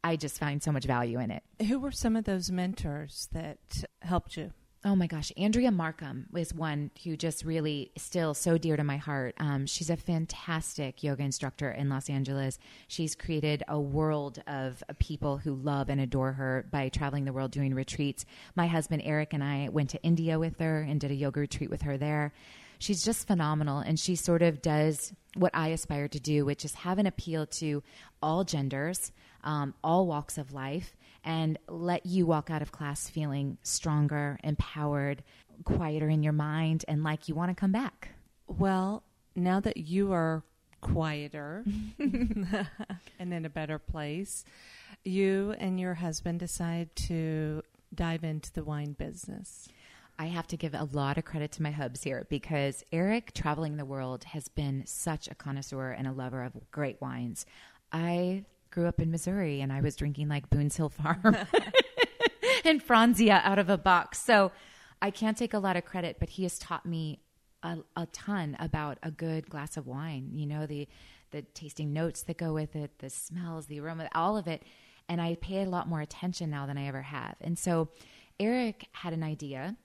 I 0.04 0.16
just 0.16 0.38
find 0.38 0.62
so 0.62 0.70
much 0.70 0.84
value 0.84 1.18
in 1.18 1.30
it. 1.30 1.42
Who 1.66 1.78
were 1.78 1.90
some 1.90 2.14
of 2.14 2.24
those 2.24 2.50
mentors 2.50 3.28
that 3.32 3.58
helped 4.02 4.36
you? 4.36 4.52
Oh 4.86 4.94
my 4.94 5.06
gosh, 5.06 5.32
Andrea 5.38 5.70
Marcum 5.70 6.26
is 6.36 6.52
one 6.52 6.90
who 7.04 7.16
just 7.16 7.42
really 7.42 7.90
still 7.96 8.34
so 8.34 8.58
dear 8.58 8.76
to 8.76 8.84
my 8.84 8.98
heart. 8.98 9.34
Um, 9.38 9.64
she's 9.64 9.88
a 9.88 9.96
fantastic 9.96 11.02
yoga 11.02 11.22
instructor 11.22 11.70
in 11.70 11.88
Los 11.88 12.10
Angeles. 12.10 12.58
She's 12.86 13.14
created 13.14 13.62
a 13.66 13.80
world 13.80 14.42
of 14.46 14.84
people 14.98 15.38
who 15.38 15.54
love 15.54 15.88
and 15.88 16.02
adore 16.02 16.32
her 16.32 16.66
by 16.70 16.90
traveling 16.90 17.24
the 17.24 17.32
world 17.32 17.50
doing 17.50 17.72
retreats. 17.74 18.26
My 18.56 18.66
husband 18.66 19.00
Eric 19.06 19.32
and 19.32 19.42
I 19.42 19.70
went 19.70 19.88
to 19.90 20.02
India 20.02 20.38
with 20.38 20.58
her 20.58 20.82
and 20.82 21.00
did 21.00 21.10
a 21.10 21.14
yoga 21.14 21.40
retreat 21.40 21.70
with 21.70 21.80
her 21.80 21.96
there. 21.96 22.34
She's 22.78 23.02
just 23.02 23.26
phenomenal, 23.26 23.78
and 23.78 23.98
she 23.98 24.16
sort 24.16 24.42
of 24.42 24.60
does 24.60 25.14
what 25.34 25.52
I 25.54 25.68
aspire 25.68 26.08
to 26.08 26.20
do, 26.20 26.44
which 26.44 26.62
is 26.62 26.74
have 26.74 26.98
an 26.98 27.06
appeal 27.06 27.46
to 27.46 27.82
all 28.22 28.44
genders, 28.44 29.12
um, 29.44 29.72
all 29.82 30.06
walks 30.06 30.36
of 30.36 30.52
life 30.52 30.94
and 31.24 31.58
let 31.68 32.06
you 32.06 32.26
walk 32.26 32.50
out 32.50 32.62
of 32.62 32.72
class 32.72 33.08
feeling 33.08 33.58
stronger, 33.62 34.38
empowered, 34.44 35.22
quieter 35.64 36.08
in 36.08 36.22
your 36.22 36.32
mind, 36.32 36.84
and 36.86 37.02
like 37.02 37.28
you 37.28 37.34
want 37.34 37.50
to 37.50 37.54
come 37.54 37.72
back. 37.72 38.10
Well, 38.46 39.02
now 39.34 39.60
that 39.60 39.78
you 39.78 40.12
are 40.12 40.42
quieter 40.80 41.64
and 41.98 42.66
in 43.18 43.44
a 43.44 43.50
better 43.50 43.78
place, 43.78 44.44
you 45.02 45.54
and 45.58 45.80
your 45.80 45.94
husband 45.94 46.40
decide 46.40 46.94
to 46.94 47.62
dive 47.94 48.24
into 48.24 48.52
the 48.52 48.64
wine 48.64 48.92
business. 48.92 49.68
I 50.18 50.26
have 50.26 50.46
to 50.48 50.56
give 50.56 50.74
a 50.74 50.88
lot 50.92 51.18
of 51.18 51.24
credit 51.24 51.52
to 51.52 51.62
my 51.62 51.72
hubs 51.72 52.02
here 52.04 52.26
because 52.28 52.84
Eric, 52.92 53.32
traveling 53.34 53.76
the 53.76 53.84
world, 53.84 54.24
has 54.24 54.46
been 54.48 54.84
such 54.86 55.26
a 55.26 55.34
connoisseur 55.34 55.90
and 55.90 56.06
a 56.06 56.12
lover 56.12 56.42
of 56.44 56.52
great 56.70 57.00
wines. 57.00 57.46
I 57.90 58.44
grew 58.74 58.88
up 58.88 59.00
in 59.00 59.10
Missouri 59.10 59.60
and 59.60 59.72
I 59.72 59.80
was 59.80 59.94
drinking 59.94 60.28
like 60.28 60.50
Boone's 60.50 60.76
Hill 60.76 60.88
Farm 60.88 61.36
and 62.64 62.84
Franzia 62.84 63.40
out 63.44 63.60
of 63.60 63.70
a 63.70 63.78
box. 63.78 64.20
So 64.20 64.50
I 65.00 65.10
can't 65.10 65.38
take 65.38 65.54
a 65.54 65.58
lot 65.60 65.76
of 65.76 65.84
credit, 65.84 66.16
but 66.18 66.30
he 66.30 66.42
has 66.42 66.58
taught 66.58 66.84
me 66.84 67.20
a, 67.62 67.78
a 67.96 68.06
ton 68.06 68.56
about 68.58 68.98
a 69.02 69.12
good 69.12 69.48
glass 69.48 69.76
of 69.76 69.86
wine. 69.86 70.30
You 70.34 70.46
know, 70.46 70.66
the 70.66 70.88
the 71.30 71.42
tasting 71.42 71.92
notes 71.92 72.22
that 72.22 72.36
go 72.36 72.52
with 72.52 72.76
it, 72.76 72.98
the 72.98 73.10
smells, 73.10 73.66
the 73.66 73.80
aroma, 73.80 74.08
all 74.14 74.36
of 74.36 74.46
it. 74.46 74.62
And 75.08 75.20
I 75.20 75.36
pay 75.36 75.62
a 75.62 75.68
lot 75.68 75.88
more 75.88 76.00
attention 76.00 76.48
now 76.50 76.66
than 76.66 76.78
I 76.78 76.86
ever 76.86 77.02
have. 77.02 77.34
And 77.40 77.58
so 77.58 77.88
Eric 78.38 78.86
had 78.92 79.12
an 79.12 79.22
idea 79.24 79.76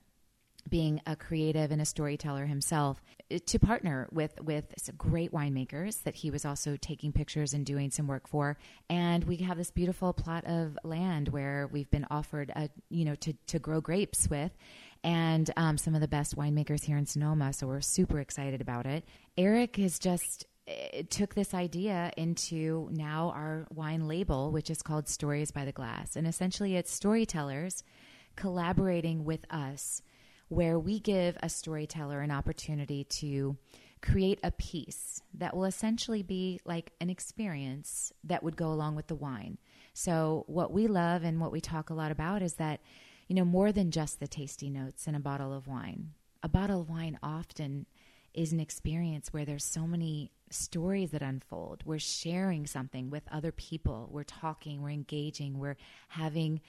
being 0.70 1.02
a 1.06 1.16
creative 1.16 1.72
and 1.72 1.82
a 1.82 1.86
storyteller 1.86 2.46
himself 2.46 3.02
to 3.46 3.60
partner 3.60 4.08
with 4.12 4.40
with 4.42 4.74
some 4.78 4.96
great 4.98 5.32
winemakers 5.32 6.04
that 6.04 6.16
he 6.16 6.32
was 6.32 6.46
also 6.46 6.78
taking 6.78 7.12
pictures 7.12 7.54
and 7.54 7.66
doing 7.66 7.92
some 7.92 8.08
work 8.08 8.28
for. 8.28 8.58
And 8.90 9.24
we 9.24 9.38
have 9.38 9.58
this 9.58 9.72
beautiful 9.72 10.14
plot 10.14 10.46
of 10.46 10.78
land 10.84 11.30
where 11.30 11.70
we've 11.72 11.90
been 11.90 12.08
offered 12.10 12.52
a 12.56 12.70
you 12.90 13.06
know 13.06 13.16
to 13.16 13.34
to 13.48 13.60
grow 13.60 13.82
grapes 13.82 14.30
with. 14.30 14.52
And 15.04 15.50
um, 15.56 15.78
some 15.78 15.96
of 15.96 16.02
the 16.02 16.10
best 16.10 16.36
winemakers 16.36 16.84
here 16.84 16.98
in 16.98 17.06
Sonoma 17.06 17.54
so 17.54 17.68
we're 17.68 17.82
super 17.82 18.20
excited 18.20 18.62
about 18.62 18.86
it. 18.86 19.06
Eric 19.38 19.80
is 19.80 20.00
just 20.00 20.46
eh, 20.68 21.04
took 21.10 21.36
this 21.36 21.54
idea 21.54 22.12
into 22.18 22.90
now 22.92 23.32
our 23.36 23.68
wine 23.74 24.08
label 24.08 24.52
which 24.52 24.70
is 24.70 24.82
called 24.82 25.08
Stories 25.08 25.52
by 25.52 25.66
the 25.66 25.72
Glass. 25.72 26.16
And 26.16 26.28
essentially 26.28 26.76
it's 26.76 26.92
storytellers 26.92 27.84
collaborating 28.36 29.26
with 29.26 29.46
us 29.52 30.02
where 30.50 30.77
we 30.77 31.00
give 31.00 31.38
a 31.41 31.50
storyteller 31.50 32.22
an 32.22 32.32
opportunity 32.32 33.03
to 33.06 33.58
create 34.01 34.39
a 34.44 34.51
piece 34.51 35.22
that 35.34 35.56
will 35.56 35.65
essentially 35.65 36.24
be 36.24 36.60
like 36.65 36.91
an 37.01 37.10
experience 37.10 38.13
that 38.24 38.44
would 38.44 38.56
go 38.56 38.72
along 38.72 38.96
with 38.96 39.08
the 39.08 39.15
wine. 39.15 39.58
So, 39.94 40.44
what 40.48 40.72
we 40.72 40.88
love 40.88 41.24
and 41.24 41.39
what 41.39 41.51
we 41.51 41.62
talk 41.62 41.89
a 41.89 41.94
lot 41.94 42.12
about 42.12 42.41
is 42.41 42.53
that, 42.56 42.79
you 43.27 43.36
know, 43.36 43.46
more 43.46 43.72
than 43.72 43.91
just 43.91 44.20
the 44.20 44.27
tasty 44.27 44.70
notes 44.70 45.08
in 45.08 45.15
a 45.15 45.20
bottle 45.20 45.53
of 45.53 45.68
wine, 45.68 46.12
a 46.41 46.50
bottle 46.50 46.82
of 46.82 46.89
wine 46.89 47.20
often 47.22 47.86
is 48.34 48.53
an 48.53 48.60
experience 48.60 49.34
where 49.34 49.46
there's 49.46 49.65
so 49.65 49.86
many 49.86 50.32
stories 50.50 51.12
that 51.12 51.22
unfold. 51.22 51.84
We're 51.86 52.00
sharing 52.00 52.65
something 52.65 53.10
with 53.10 53.24
other 53.32 53.51
people, 53.51 54.10
we're 54.12 54.24
talking, 54.24 54.82
we're 54.82 54.89
engaging, 54.89 55.60
we're 55.60 55.77
having 56.10 56.62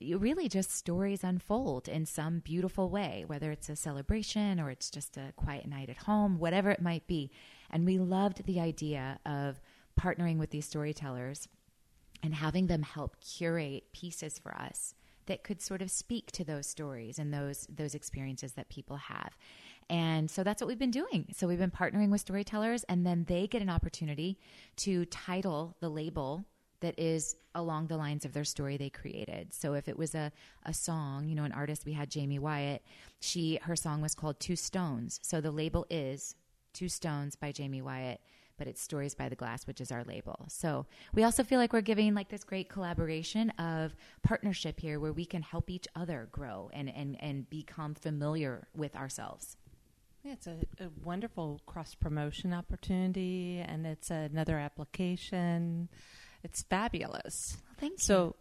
really 0.00 0.48
just 0.48 0.72
stories 0.72 1.24
unfold 1.24 1.88
in 1.88 2.06
some 2.06 2.40
beautiful 2.40 2.90
way, 2.90 3.24
whether 3.26 3.50
it's 3.50 3.68
a 3.68 3.76
celebration 3.76 4.60
or 4.60 4.70
it's 4.70 4.90
just 4.90 5.16
a 5.16 5.32
quiet 5.36 5.66
night 5.66 5.88
at 5.88 5.98
home, 5.98 6.38
whatever 6.38 6.70
it 6.70 6.82
might 6.82 7.06
be. 7.06 7.30
And 7.70 7.84
we 7.84 7.98
loved 7.98 8.44
the 8.46 8.60
idea 8.60 9.18
of 9.24 9.60
partnering 9.98 10.38
with 10.38 10.50
these 10.50 10.66
storytellers 10.66 11.48
and 12.22 12.34
having 12.34 12.66
them 12.66 12.82
help 12.82 13.16
curate 13.20 13.92
pieces 13.92 14.38
for 14.38 14.54
us 14.54 14.94
that 15.26 15.42
could 15.42 15.60
sort 15.60 15.82
of 15.82 15.90
speak 15.90 16.30
to 16.32 16.44
those 16.44 16.66
stories 16.66 17.18
and 17.18 17.34
those 17.34 17.66
those 17.68 17.94
experiences 17.94 18.52
that 18.52 18.68
people 18.68 18.96
have. 18.96 19.36
And 19.88 20.30
so 20.30 20.42
that's 20.42 20.60
what 20.60 20.68
we've 20.68 20.78
been 20.78 20.90
doing. 20.90 21.26
So 21.36 21.46
we've 21.46 21.58
been 21.58 21.70
partnering 21.70 22.10
with 22.10 22.20
storytellers 22.20 22.84
and 22.84 23.06
then 23.06 23.24
they 23.28 23.46
get 23.46 23.62
an 23.62 23.70
opportunity 23.70 24.38
to 24.76 25.04
title 25.06 25.76
the 25.80 25.88
label 25.88 26.44
that 26.86 26.98
is 27.00 27.34
along 27.56 27.88
the 27.88 27.96
lines 27.96 28.24
of 28.24 28.32
their 28.32 28.44
story 28.44 28.76
they 28.76 28.88
created. 28.88 29.52
So 29.52 29.74
if 29.74 29.88
it 29.88 29.98
was 29.98 30.14
a, 30.14 30.30
a 30.64 30.72
song, 30.72 31.26
you 31.26 31.34
know, 31.34 31.42
an 31.42 31.50
artist, 31.50 31.84
we 31.84 31.94
had 31.94 32.14
Jaime 32.14 32.38
Wyatt, 32.38 32.82
she 33.18 33.58
her 33.62 33.74
song 33.74 34.00
was 34.00 34.14
called 34.14 34.38
Two 34.38 34.54
Stones. 34.54 35.18
So 35.22 35.40
the 35.40 35.50
label 35.50 35.84
is 35.90 36.36
Two 36.72 36.88
Stones 36.88 37.34
by 37.34 37.52
Jaime 37.56 37.82
Wyatt, 37.82 38.20
but 38.56 38.68
it's 38.68 38.80
Stories 38.80 39.16
by 39.16 39.28
the 39.28 39.34
Glass, 39.34 39.66
which 39.66 39.80
is 39.80 39.90
our 39.90 40.04
label. 40.04 40.46
So 40.48 40.86
we 41.12 41.24
also 41.24 41.42
feel 41.42 41.58
like 41.58 41.72
we're 41.72 41.80
giving 41.80 42.14
like 42.14 42.28
this 42.28 42.44
great 42.44 42.68
collaboration 42.68 43.50
of 43.58 43.96
partnership 44.22 44.78
here 44.78 45.00
where 45.00 45.12
we 45.12 45.24
can 45.24 45.42
help 45.42 45.68
each 45.68 45.88
other 45.96 46.28
grow 46.30 46.70
and 46.72 46.88
and, 46.88 47.16
and 47.18 47.50
become 47.50 47.94
familiar 47.94 48.68
with 48.76 48.94
ourselves. 48.94 49.56
Yeah, 50.22 50.34
it's 50.34 50.46
a, 50.46 50.58
a 50.80 50.90
wonderful 51.04 51.60
cross 51.66 51.96
promotion 51.96 52.52
opportunity, 52.52 53.58
and 53.66 53.84
it's 53.86 54.10
another 54.10 54.56
application. 54.58 55.88
It's 56.46 56.62
fabulous. 56.62 57.58
Well, 57.66 57.74
thank 57.80 58.00
so, 58.00 58.24
you. 58.24 58.34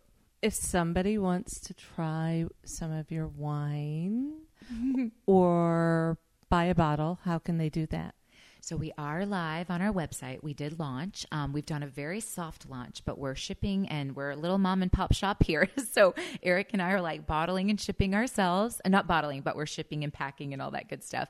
if 0.44 0.54
somebody 0.54 1.18
wants 1.18 1.60
to 1.62 1.74
try 1.74 2.46
some 2.64 2.92
of 2.92 3.10
your 3.10 3.26
wine 3.26 4.42
or 5.26 6.20
buy 6.48 6.66
a 6.66 6.76
bottle, 6.76 7.18
how 7.24 7.40
can 7.40 7.58
they 7.58 7.70
do 7.70 7.88
that? 7.88 8.14
So 8.62 8.76
we 8.76 8.92
are 8.96 9.26
live 9.26 9.72
on 9.72 9.82
our 9.82 9.92
website. 9.92 10.44
We 10.44 10.54
did 10.54 10.78
launch. 10.80 11.26
Um, 11.32 11.52
we've 11.52 11.66
done 11.66 11.82
a 11.82 11.88
very 11.88 12.20
soft 12.20 12.70
launch, 12.70 13.02
but 13.06 13.18
we're 13.18 13.34
shipping 13.34 13.90
and 13.90 14.16
we're 14.16 14.30
a 14.30 14.36
little 14.36 14.60
mom 14.60 14.84
and 14.84 14.92
pop 14.92 15.16
shop 15.16 15.42
here. 15.42 15.68
so 15.92 16.14
Eric 16.44 16.70
and 16.74 16.84
I 16.84 16.92
are 16.92 17.02
like 17.02 17.26
bottling 17.26 17.72
and 17.72 17.82
shipping 17.82 18.14
ourselves. 18.14 18.80
Uh, 18.86 18.90
not 18.90 19.08
bottling, 19.08 19.42
but 19.42 19.56
we're 19.56 19.66
shipping 19.66 20.04
and 20.04 20.14
packing 20.14 20.54
and 20.54 20.62
all 20.62 20.70
that 20.72 20.90
good 20.90 21.04
stuff. 21.04 21.28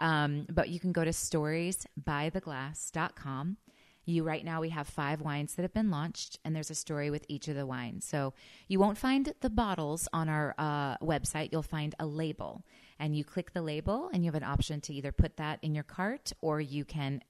Um, 0.00 0.44
but 0.50 0.70
you 0.70 0.80
can 0.80 0.90
go 0.90 1.04
to 1.04 1.12
storiesbytheglass.com 1.12 3.58
you 4.06 4.22
right 4.22 4.44
now 4.44 4.60
we 4.60 4.70
have 4.70 4.88
five 4.88 5.20
wines 5.20 5.54
that 5.54 5.62
have 5.62 5.74
been 5.74 5.90
launched, 5.90 6.38
and 6.44 6.54
there's 6.54 6.70
a 6.70 6.74
story 6.74 7.10
with 7.10 7.24
each 7.28 7.48
of 7.48 7.56
the 7.56 7.66
wines. 7.66 8.04
So 8.06 8.32
you 8.68 8.78
won't 8.78 8.96
find 8.96 9.34
the 9.40 9.50
bottles 9.50 10.08
on 10.12 10.28
our 10.28 10.54
uh, 10.56 10.96
website. 10.98 11.50
You'll 11.52 11.62
find 11.62 11.94
a 11.98 12.06
label, 12.06 12.64
and 12.98 13.16
you 13.16 13.24
click 13.24 13.52
the 13.52 13.62
label, 13.62 14.08
and 14.12 14.24
you 14.24 14.28
have 14.28 14.40
an 14.40 14.48
option 14.48 14.80
to 14.82 14.94
either 14.94 15.12
put 15.12 15.36
that 15.36 15.58
in 15.62 15.74
your 15.74 15.84
cart 15.84 16.32
or 16.40 16.60
you 16.60 16.84
can 16.84 17.22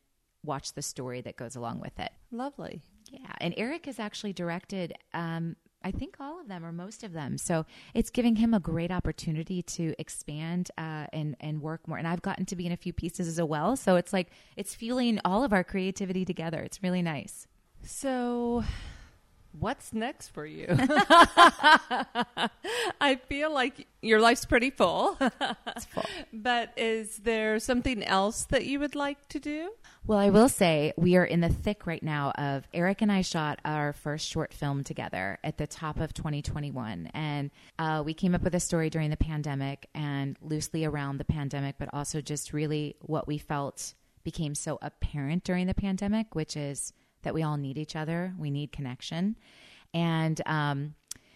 watch 0.45 0.75
the 0.75 0.83
story 0.83 1.21
that 1.23 1.37
goes 1.37 1.57
along 1.57 1.81
with 1.81 1.99
it. 1.99 2.13
Lovely. 2.31 2.83
Yeah, 3.11 3.33
and 3.39 3.55
Eric 3.57 3.87
has 3.87 3.99
actually 3.99 4.33
directed 4.33 4.95
um, 5.15 5.57
I 5.87 5.93
think 5.93 6.17
all 6.19 6.41
of 6.41 6.49
them 6.49 6.65
or 6.65 6.73
most 6.73 7.05
of 7.05 7.13
them. 7.13 7.39
So 7.39 7.65
it's 7.95 8.11
giving 8.11 8.35
him 8.35 8.53
a 8.53 8.59
great 8.59 8.91
opportunity 8.91 9.63
to 9.63 9.95
expand 10.01 10.73
uh, 10.77 11.07
and 11.13 11.37
and 11.39 11.63
work 11.63 11.87
more. 11.87 11.97
And 11.97 12.09
I've 12.09 12.23
gotten 12.23 12.45
to 12.47 12.57
be 12.57 12.67
in 12.67 12.73
a 12.73 12.77
few 12.77 12.93
pieces 12.93 13.29
as 13.29 13.41
well. 13.41 13.77
So 13.77 13.95
it's 13.95 14.13
like 14.13 14.31
it's 14.57 14.75
fueling 14.75 15.21
all 15.25 15.45
of 15.45 15.53
our 15.53 15.63
creativity 15.63 16.25
together. 16.25 16.59
It's 16.59 16.83
really 16.83 17.03
nice. 17.03 17.47
So 17.85 18.65
what's 19.59 19.93
next 19.93 20.29
for 20.29 20.45
you? 20.47 20.67
I 23.01 23.19
feel 23.29 23.53
like 23.53 23.87
your 24.03 24.21
life's 24.21 24.45
pretty 24.45 24.71
full. 24.71 25.17
it's 25.21 25.85
full. 25.87 26.05
But 26.33 26.73
is 26.77 27.19
there 27.19 27.59
something 27.59 28.05
else 28.05 28.45
that 28.47 28.67
you 28.67 28.81
would 28.81 28.95
like 28.95 29.29
to 29.29 29.41
do? 29.41 29.71
Well, 30.07 30.19
I 30.19 30.31
will 30.31 30.49
say 30.49 30.93
we 30.97 31.17
are 31.17 31.25
in 31.25 31.41
the 31.41 31.49
thick 31.49 31.87
right 31.87 32.03
now 32.03 32.31
of 32.33 32.69
Eric 32.73 33.03
and 33.03 33.11
I 33.11 33.23
shot 33.23 33.61
our 33.65 33.93
first 33.93 34.29
short 34.29 34.53
film 34.53 34.85
together 34.85 35.39
at 35.43 35.59
the 35.59 35.67
top 35.67 35.99
of 35.99 36.15
2021. 36.15 37.11
And 37.15 37.51
uh, 37.79 38.03
we 38.05 38.15
came 38.15 38.35
up 38.35 38.43
with 38.43 38.55
a 38.55 38.61
story 38.61 38.91
during 38.91 39.11
the 39.11 39.17
pandemic 39.17 39.89
and 39.95 40.37
loosely 40.41 40.85
around 40.85 41.19
the 41.19 41.25
pandemic, 41.25 41.77
but 41.79 41.89
also 41.93 42.21
just 42.21 42.53
really 42.53 42.97
what 43.01 43.27
we 43.27 43.39
felt 43.39 43.95
became 44.23 44.55
so 44.55 44.79
apparent 44.83 45.45
during 45.45 45.67
the 45.67 45.75
pandemic, 45.75 46.35
which 46.35 46.57
is 46.57 46.93
that 47.27 47.35
we 47.35 47.43
all 47.43 47.57
need 47.57 47.77
each 47.77 47.97
other, 47.97 48.33
we 48.39 48.51
need 48.53 48.71
connection. 48.71 49.37
And 49.93 50.41
um, 50.47 50.95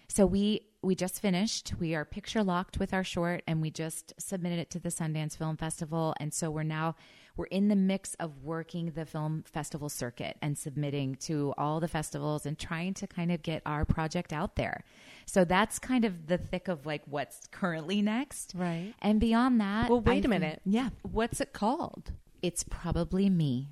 So 0.08 0.24
we 0.24 0.62
we 0.82 0.94
just 0.94 1.20
finished. 1.20 1.74
We 1.78 1.94
are 1.94 2.04
picture 2.06 2.42
locked 2.42 2.78
with 2.78 2.94
our 2.94 3.04
short, 3.04 3.42
and 3.46 3.60
we 3.60 3.70
just 3.70 4.14
submitted 4.18 4.58
it 4.58 4.70
to 4.70 4.78
the 4.78 4.88
Sundance 4.88 5.36
Film 5.36 5.56
Festival. 5.58 6.14
And 6.18 6.32
so 6.32 6.50
we're 6.50 6.62
now 6.62 6.94
we're 7.36 7.46
in 7.46 7.68
the 7.68 7.76
mix 7.76 8.14
of 8.14 8.42
working 8.42 8.92
the 8.92 9.04
film 9.04 9.44
festival 9.46 9.88
circuit 9.88 10.36
and 10.40 10.56
submitting 10.56 11.16
to 11.16 11.54
all 11.58 11.80
the 11.80 11.88
festivals 11.88 12.46
and 12.46 12.58
trying 12.58 12.94
to 12.94 13.06
kind 13.06 13.30
of 13.32 13.42
get 13.42 13.62
our 13.66 13.84
project 13.84 14.32
out 14.32 14.56
there. 14.56 14.84
So 15.26 15.44
that's 15.44 15.78
kind 15.78 16.04
of 16.04 16.26
the 16.28 16.38
thick 16.38 16.68
of 16.68 16.86
like 16.86 17.02
what's 17.06 17.46
currently 17.50 18.00
next. 18.02 18.52
Right. 18.54 18.94
And 19.00 19.20
beyond 19.20 19.60
that, 19.60 19.90
Well, 19.90 20.00
wait 20.00 20.24
a 20.24 20.28
a 20.28 20.30
minute. 20.30 20.60
Yeah. 20.64 20.90
What's 21.02 21.40
it 21.40 21.52
called? 21.52 22.12
It's 22.42 22.64
probably 22.64 23.28
me. 23.28 23.68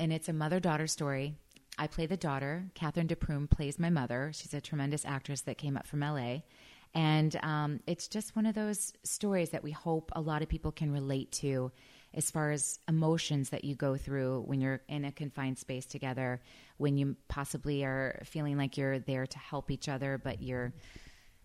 And 0.00 0.14
it's 0.14 0.30
a 0.30 0.32
mother 0.32 0.60
daughter 0.60 0.86
story. 0.86 1.34
I 1.76 1.86
play 1.86 2.06
the 2.06 2.16
daughter. 2.16 2.70
Catherine 2.72 3.06
DePrume 3.06 3.50
plays 3.50 3.78
my 3.78 3.90
mother. 3.90 4.32
She's 4.34 4.54
a 4.54 4.60
tremendous 4.60 5.04
actress 5.04 5.42
that 5.42 5.58
came 5.58 5.76
up 5.76 5.86
from 5.86 6.00
LA. 6.00 6.38
And 6.94 7.38
um, 7.42 7.80
it's 7.86 8.08
just 8.08 8.34
one 8.34 8.46
of 8.46 8.54
those 8.54 8.94
stories 9.04 9.50
that 9.50 9.62
we 9.62 9.72
hope 9.72 10.10
a 10.16 10.20
lot 10.22 10.40
of 10.40 10.48
people 10.48 10.72
can 10.72 10.90
relate 10.90 11.30
to 11.32 11.70
as 12.14 12.30
far 12.30 12.50
as 12.50 12.78
emotions 12.88 13.50
that 13.50 13.62
you 13.62 13.74
go 13.74 13.98
through 13.98 14.44
when 14.46 14.62
you're 14.62 14.80
in 14.88 15.04
a 15.04 15.12
confined 15.12 15.58
space 15.58 15.84
together, 15.84 16.40
when 16.78 16.96
you 16.96 17.14
possibly 17.28 17.84
are 17.84 18.22
feeling 18.24 18.56
like 18.56 18.78
you're 18.78 19.00
there 19.00 19.26
to 19.26 19.38
help 19.38 19.70
each 19.70 19.86
other, 19.86 20.16
but 20.16 20.42
you're 20.42 20.72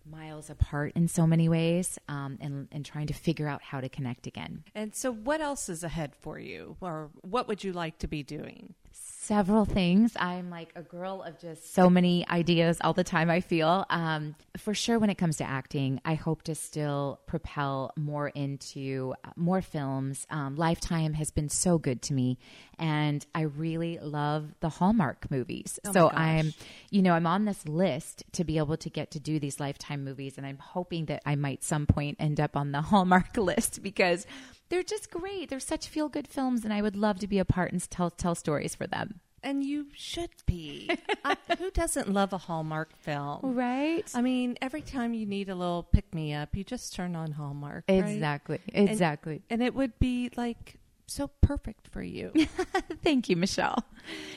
miles 0.05 0.49
apart 0.49 0.93
in 0.95 1.07
so 1.07 1.25
many 1.25 1.49
ways, 1.49 1.99
um, 2.07 2.37
and, 2.39 2.67
and 2.71 2.85
trying 2.85 3.07
to 3.07 3.13
figure 3.13 3.47
out 3.47 3.61
how 3.61 3.81
to 3.81 3.89
connect 3.89 4.27
again. 4.27 4.63
And 4.73 4.95
so, 4.95 5.11
what 5.11 5.41
else 5.41 5.69
is 5.69 5.83
ahead 5.83 6.13
for 6.15 6.39
you, 6.39 6.77
or 6.81 7.09
what 7.21 7.47
would 7.47 7.63
you 7.63 7.73
like 7.73 7.97
to 7.99 8.07
be 8.07 8.23
doing? 8.23 8.75
Several 9.25 9.65
things. 9.65 10.13
I'm 10.19 10.51
like 10.51 10.71
a 10.75 10.83
girl 10.83 11.23
of 11.23 11.39
just 11.39 11.73
so 11.73 11.89
many 11.89 12.27
ideas 12.29 12.77
all 12.81 12.93
the 12.93 13.03
time, 13.03 13.31
I 13.31 13.41
feel. 13.41 13.85
Um, 13.89 14.35
for 14.57 14.75
sure, 14.75 14.99
when 14.99 15.09
it 15.09 15.15
comes 15.15 15.37
to 15.37 15.43
acting, 15.43 15.99
I 16.05 16.13
hope 16.13 16.43
to 16.43 16.53
still 16.53 17.19
propel 17.25 17.91
more 17.97 18.29
into 18.29 19.15
uh, 19.23 19.31
more 19.35 19.61
films. 19.61 20.27
Um, 20.29 20.55
Lifetime 20.55 21.13
has 21.13 21.31
been 21.31 21.49
so 21.49 21.79
good 21.79 22.03
to 22.03 22.13
me, 22.13 22.37
and 22.77 23.25
I 23.33 23.41
really 23.41 23.97
love 23.99 24.53
the 24.59 24.69
Hallmark 24.69 25.31
movies. 25.31 25.79
Oh 25.85 25.91
so. 25.91 26.09
I'm, 26.11 26.53
you 26.91 27.01
know, 27.01 27.13
I'm 27.13 27.27
on 27.27 27.45
this 27.45 27.67
list 27.67 28.23
to 28.33 28.43
be 28.43 28.59
able 28.59 28.77
to 28.77 28.89
get 28.91 29.11
to 29.11 29.19
do 29.19 29.39
these 29.39 29.59
Lifetime 29.59 30.03
movies, 30.03 30.37
and 30.37 30.45
I'm 30.45 30.59
hoping 30.59 31.05
that 31.05 31.23
I 31.25 31.35
might 31.35 31.63
some 31.63 31.87
point 31.87 32.17
end 32.19 32.39
up 32.39 32.55
on 32.55 32.71
the 32.71 32.81
Hallmark 32.95 33.37
list 33.37 33.81
because 33.81 34.27
they're 34.69 34.83
just 34.83 35.11
great. 35.11 35.49
They're 35.49 35.59
such 35.59 35.87
feel 35.87 36.09
good 36.09 36.27
films, 36.27 36.63
and 36.63 36.73
I 36.73 36.81
would 36.81 36.95
love 36.95 37.19
to 37.19 37.27
be 37.27 37.39
a 37.39 37.45
part 37.45 37.71
and 37.71 37.89
tell 37.89 38.09
tell 38.11 38.35
stories 38.35 38.75
for 38.75 38.87
them. 38.87 39.19
And 39.43 39.63
you 39.63 39.87
should 39.93 40.31
be. 40.47 40.89
I, 41.23 41.37
uh, 41.49 41.55
who 41.59 41.69
doesn't 41.69 42.11
love 42.11 42.33
a 42.33 42.37
Hallmark 42.39 42.97
film? 42.97 43.41
Right? 43.55 44.09
I 44.15 44.21
mean, 44.21 44.57
every 44.59 44.81
time 44.81 45.13
you 45.13 45.27
need 45.27 45.49
a 45.49 45.55
little 45.55 45.83
pick 45.83 46.15
me 46.15 46.33
up, 46.33 46.55
you 46.55 46.63
just 46.63 46.95
turn 46.95 47.15
on 47.15 47.33
Hallmark. 47.33 47.83
right? 47.87 47.97
exactly. 47.99 48.59
Exactly. 48.73 49.43
And 49.51 49.61
it 49.61 49.75
would 49.75 49.99
be 49.99 50.31
like 50.35 50.79
so 51.05 51.29
perfect 51.41 51.87
for 51.89 52.01
you. 52.01 52.31
Thank 53.03 53.29
you, 53.29 53.35
Michelle. 53.35 53.85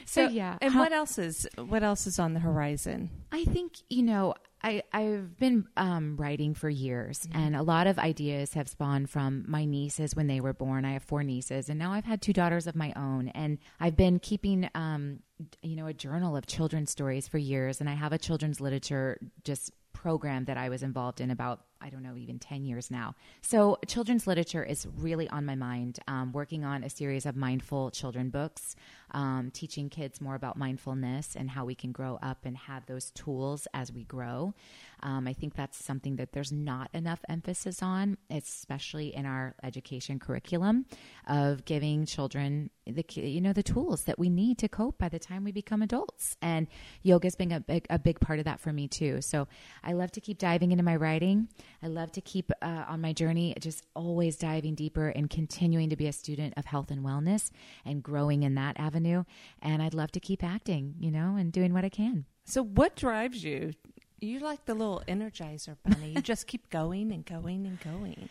So, 0.05 0.29
yeah. 0.29 0.59
And 0.61 0.75
how- 0.75 0.81
what 0.81 0.93
else 0.93 1.17
is 1.19 1.49
what 1.57 1.83
else 1.83 2.07
is 2.07 2.19
on 2.19 2.35
the 2.35 2.41
horizon? 2.41 3.09
I 3.33 3.45
think, 3.45 3.77
you 3.89 4.03
know, 4.03 4.35
I, 4.63 4.83
I've 4.93 5.39
been 5.39 5.67
um, 5.77 6.17
writing 6.17 6.55
for 6.55 6.69
years, 6.69 7.29
and 7.33 7.55
a 7.55 7.63
lot 7.63 7.87
of 7.87 7.99
ideas 7.99 8.55
have 8.55 8.69
spawned 8.69 9.09
from 9.09 9.45
my 9.47 9.65
nieces 9.65 10.17
when 10.17 10.27
they 10.27 10.41
were 10.41 10.53
born. 10.53 10.85
I 10.85 10.93
have 10.93 11.05
four 11.05 11.23
nieces, 11.23 11.69
and 11.69 11.79
now 11.79 11.93
I've 11.93 12.05
had 12.05 12.21
two 12.21 12.33
daughters 12.33 12.67
of 12.67 12.75
my 12.75 12.93
own. 12.97 13.29
And 13.29 13.59
I've 13.79 13.97
been 13.97 14.19
keeping, 14.19 14.69
um, 14.75 15.21
you 15.63 15.77
know, 15.77 15.87
a 15.87 15.95
journal 15.95 16.37
of 16.37 16.47
children's 16.47 16.91
stories 16.91 17.29
for 17.29 17.39
years. 17.39 17.81
And 17.81 17.89
I 17.89 17.95
have 17.95 18.13
a 18.13 18.19
children's 18.19 18.61
literature 18.61 19.19
just 19.45 19.73
program 19.93 20.45
that 20.47 20.57
I 20.57 20.69
was 20.69 20.83
involved 20.83 21.21
in 21.21 21.31
about, 21.31 21.61
I 21.81 21.91
don't 21.91 22.03
know, 22.03 22.17
even 22.17 22.39
10 22.39 22.65
years 22.65 22.91
now. 22.91 23.15
So, 23.41 23.79
children's 23.87 24.27
literature 24.27 24.63
is 24.63 24.87
really 24.97 25.29
on 25.29 25.45
my 25.45 25.55
mind. 25.55 25.99
Um, 26.07 26.33
working 26.33 26.65
on 26.65 26.85
a 26.85 26.91
series 26.91 27.27
of 27.27 27.37
mindful 27.37 27.91
children 27.91 28.31
books, 28.31 28.77
um, 29.13 29.51
teaching 29.53 29.89
kids 29.89 30.21
more 30.21 30.35
about 30.35 30.57
mindfulness 30.57 31.37
and 31.37 31.51
how 31.51 31.65
we 31.65 31.75
can 31.75 31.93
grow 31.93 32.19
up 32.23 32.45
and 32.45 32.57
have 32.57 32.87
those 32.87 33.11
tools 33.13 33.67
as 33.75 33.93
we 33.93 34.05
grow. 34.05 34.55
Um, 35.03 35.29
I 35.29 35.33
think 35.33 35.55
that's 35.55 35.83
something 35.83 36.17
that 36.17 36.33
there's 36.33 36.53
not 36.53 36.91
enough 36.93 37.21
emphasis 37.29 37.83
on, 37.83 38.19
especially 38.31 39.15
in 39.15 39.27
our 39.27 39.55
education 39.63 40.19
curriculum, 40.19 40.87
of 41.27 41.65
giving 41.65 42.07
children 42.07 42.71
the 42.87 43.05
you 43.15 43.41
know 43.41 43.53
the 43.53 43.63
tools 43.63 44.05
that 44.05 44.19
we 44.19 44.29
need 44.29 44.59
to 44.59 44.69
cope 44.69 44.99
by 44.99 45.09
the 45.09 45.19
time 45.19 45.45
we 45.45 45.53
become 45.53 45.83
adults. 45.83 46.37
And 46.43 46.67
yoga's 47.03 47.37
been 47.37 47.53
a 47.53 47.61
big 47.61 47.87
a 47.91 47.99
big 47.99 48.21
part 48.21 48.39
of 48.39 48.45
that 48.47 48.61
for 48.61 48.73
me 48.73 48.89
too. 48.89 49.21
So 49.21 49.47
I 49.85 49.93
love 49.93 50.11
to 50.13 50.21
keep 50.21 50.39
diving 50.39 50.73
into 50.73 50.85
my 50.85 50.97
writing. 50.97 51.49
I 51.83 51.87
love 51.87 52.13
to 52.13 52.21
keep 52.21 52.51
uh, 52.61 52.85
on 52.89 53.01
my 53.01 53.13
journey, 53.13 53.55
just 53.61 53.85
always 53.95 54.37
diving 54.37 54.75
deeper 54.75 55.09
and 55.09 55.31
continuing 55.31 55.91
to 55.91 55.97
be 55.97 56.07
a 56.07 56.13
student 56.13 56.55
of 56.57 56.65
health 56.65 56.91
and 56.91 57.05
wellness 57.05 57.51
and 57.85 58.03
growing 58.03 58.43
in 58.43 58.55
that 58.57 58.79
avenue. 58.79 59.25
And 59.63 59.83
I'd 59.83 59.95
love 59.95 60.11
to 60.13 60.21
keep 60.21 60.43
acting, 60.43 60.95
you 60.99 61.11
know, 61.11 61.37
and 61.37 61.53
doing 61.53 61.73
what 61.73 61.85
I 61.85 61.89
can. 61.89 62.25
So 62.45 62.63
what 62.63 62.97
drives 62.97 63.45
you? 63.45 63.73
You're 64.21 64.41
like 64.41 64.65
the 64.65 64.75
little 64.75 65.03
energizer 65.07 65.77
bunny. 65.85 66.13
You 66.13 66.21
just 66.21 66.47
keep 66.47 66.69
going 66.71 67.13
and 67.13 67.25
going 67.25 67.67
and 67.67 67.79
going. 67.81 68.29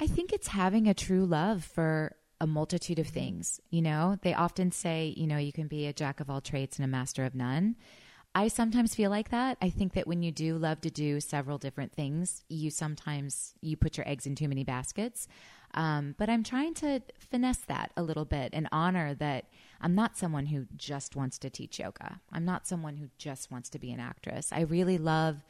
I 0.00 0.06
think 0.06 0.32
it's 0.32 0.48
having 0.48 0.88
a 0.88 0.94
true 0.94 1.24
love 1.26 1.64
for 1.64 2.16
a 2.40 2.46
multitude 2.46 2.98
of 2.98 3.08
things. 3.08 3.60
You 3.70 3.82
know, 3.82 4.18
they 4.22 4.34
often 4.34 4.72
say, 4.72 5.12
you 5.16 5.26
know, 5.26 5.38
you 5.38 5.52
can 5.52 5.68
be 5.68 5.86
a 5.86 5.92
jack 5.92 6.20
of 6.20 6.30
all 6.30 6.40
trades 6.40 6.78
and 6.78 6.84
a 6.84 6.88
master 6.88 7.24
of 7.24 7.34
none. 7.34 7.76
I 8.34 8.48
sometimes 8.48 8.94
feel 8.94 9.10
like 9.10 9.30
that. 9.30 9.58
I 9.60 9.70
think 9.70 9.94
that 9.94 10.06
when 10.06 10.22
you 10.22 10.30
do 10.30 10.56
love 10.58 10.80
to 10.82 10.90
do 10.90 11.20
several 11.20 11.58
different 11.58 11.92
things, 11.92 12.44
you 12.48 12.70
sometimes 12.70 13.54
you 13.60 13.76
put 13.76 13.96
your 13.96 14.08
eggs 14.08 14.26
in 14.26 14.34
too 14.34 14.48
many 14.48 14.64
baskets. 14.64 15.26
Um, 15.74 16.14
but 16.18 16.30
I'm 16.30 16.44
trying 16.44 16.74
to 16.74 17.00
finesse 17.18 17.64
that 17.66 17.92
a 17.96 18.02
little 18.02 18.24
bit 18.24 18.50
and 18.52 18.68
honor 18.72 19.14
that 19.14 19.46
I'm 19.80 19.94
not 19.94 20.16
someone 20.16 20.46
who 20.46 20.66
just 20.76 21.14
wants 21.14 21.38
to 21.38 21.50
teach 21.50 21.78
yoga. 21.78 22.20
I'm 22.32 22.44
not 22.44 22.66
someone 22.66 22.96
who 22.96 23.08
just 23.18 23.50
wants 23.50 23.68
to 23.70 23.78
be 23.78 23.92
an 23.92 24.00
actress. 24.00 24.50
I 24.52 24.60
really 24.60 24.98
love 24.98 25.44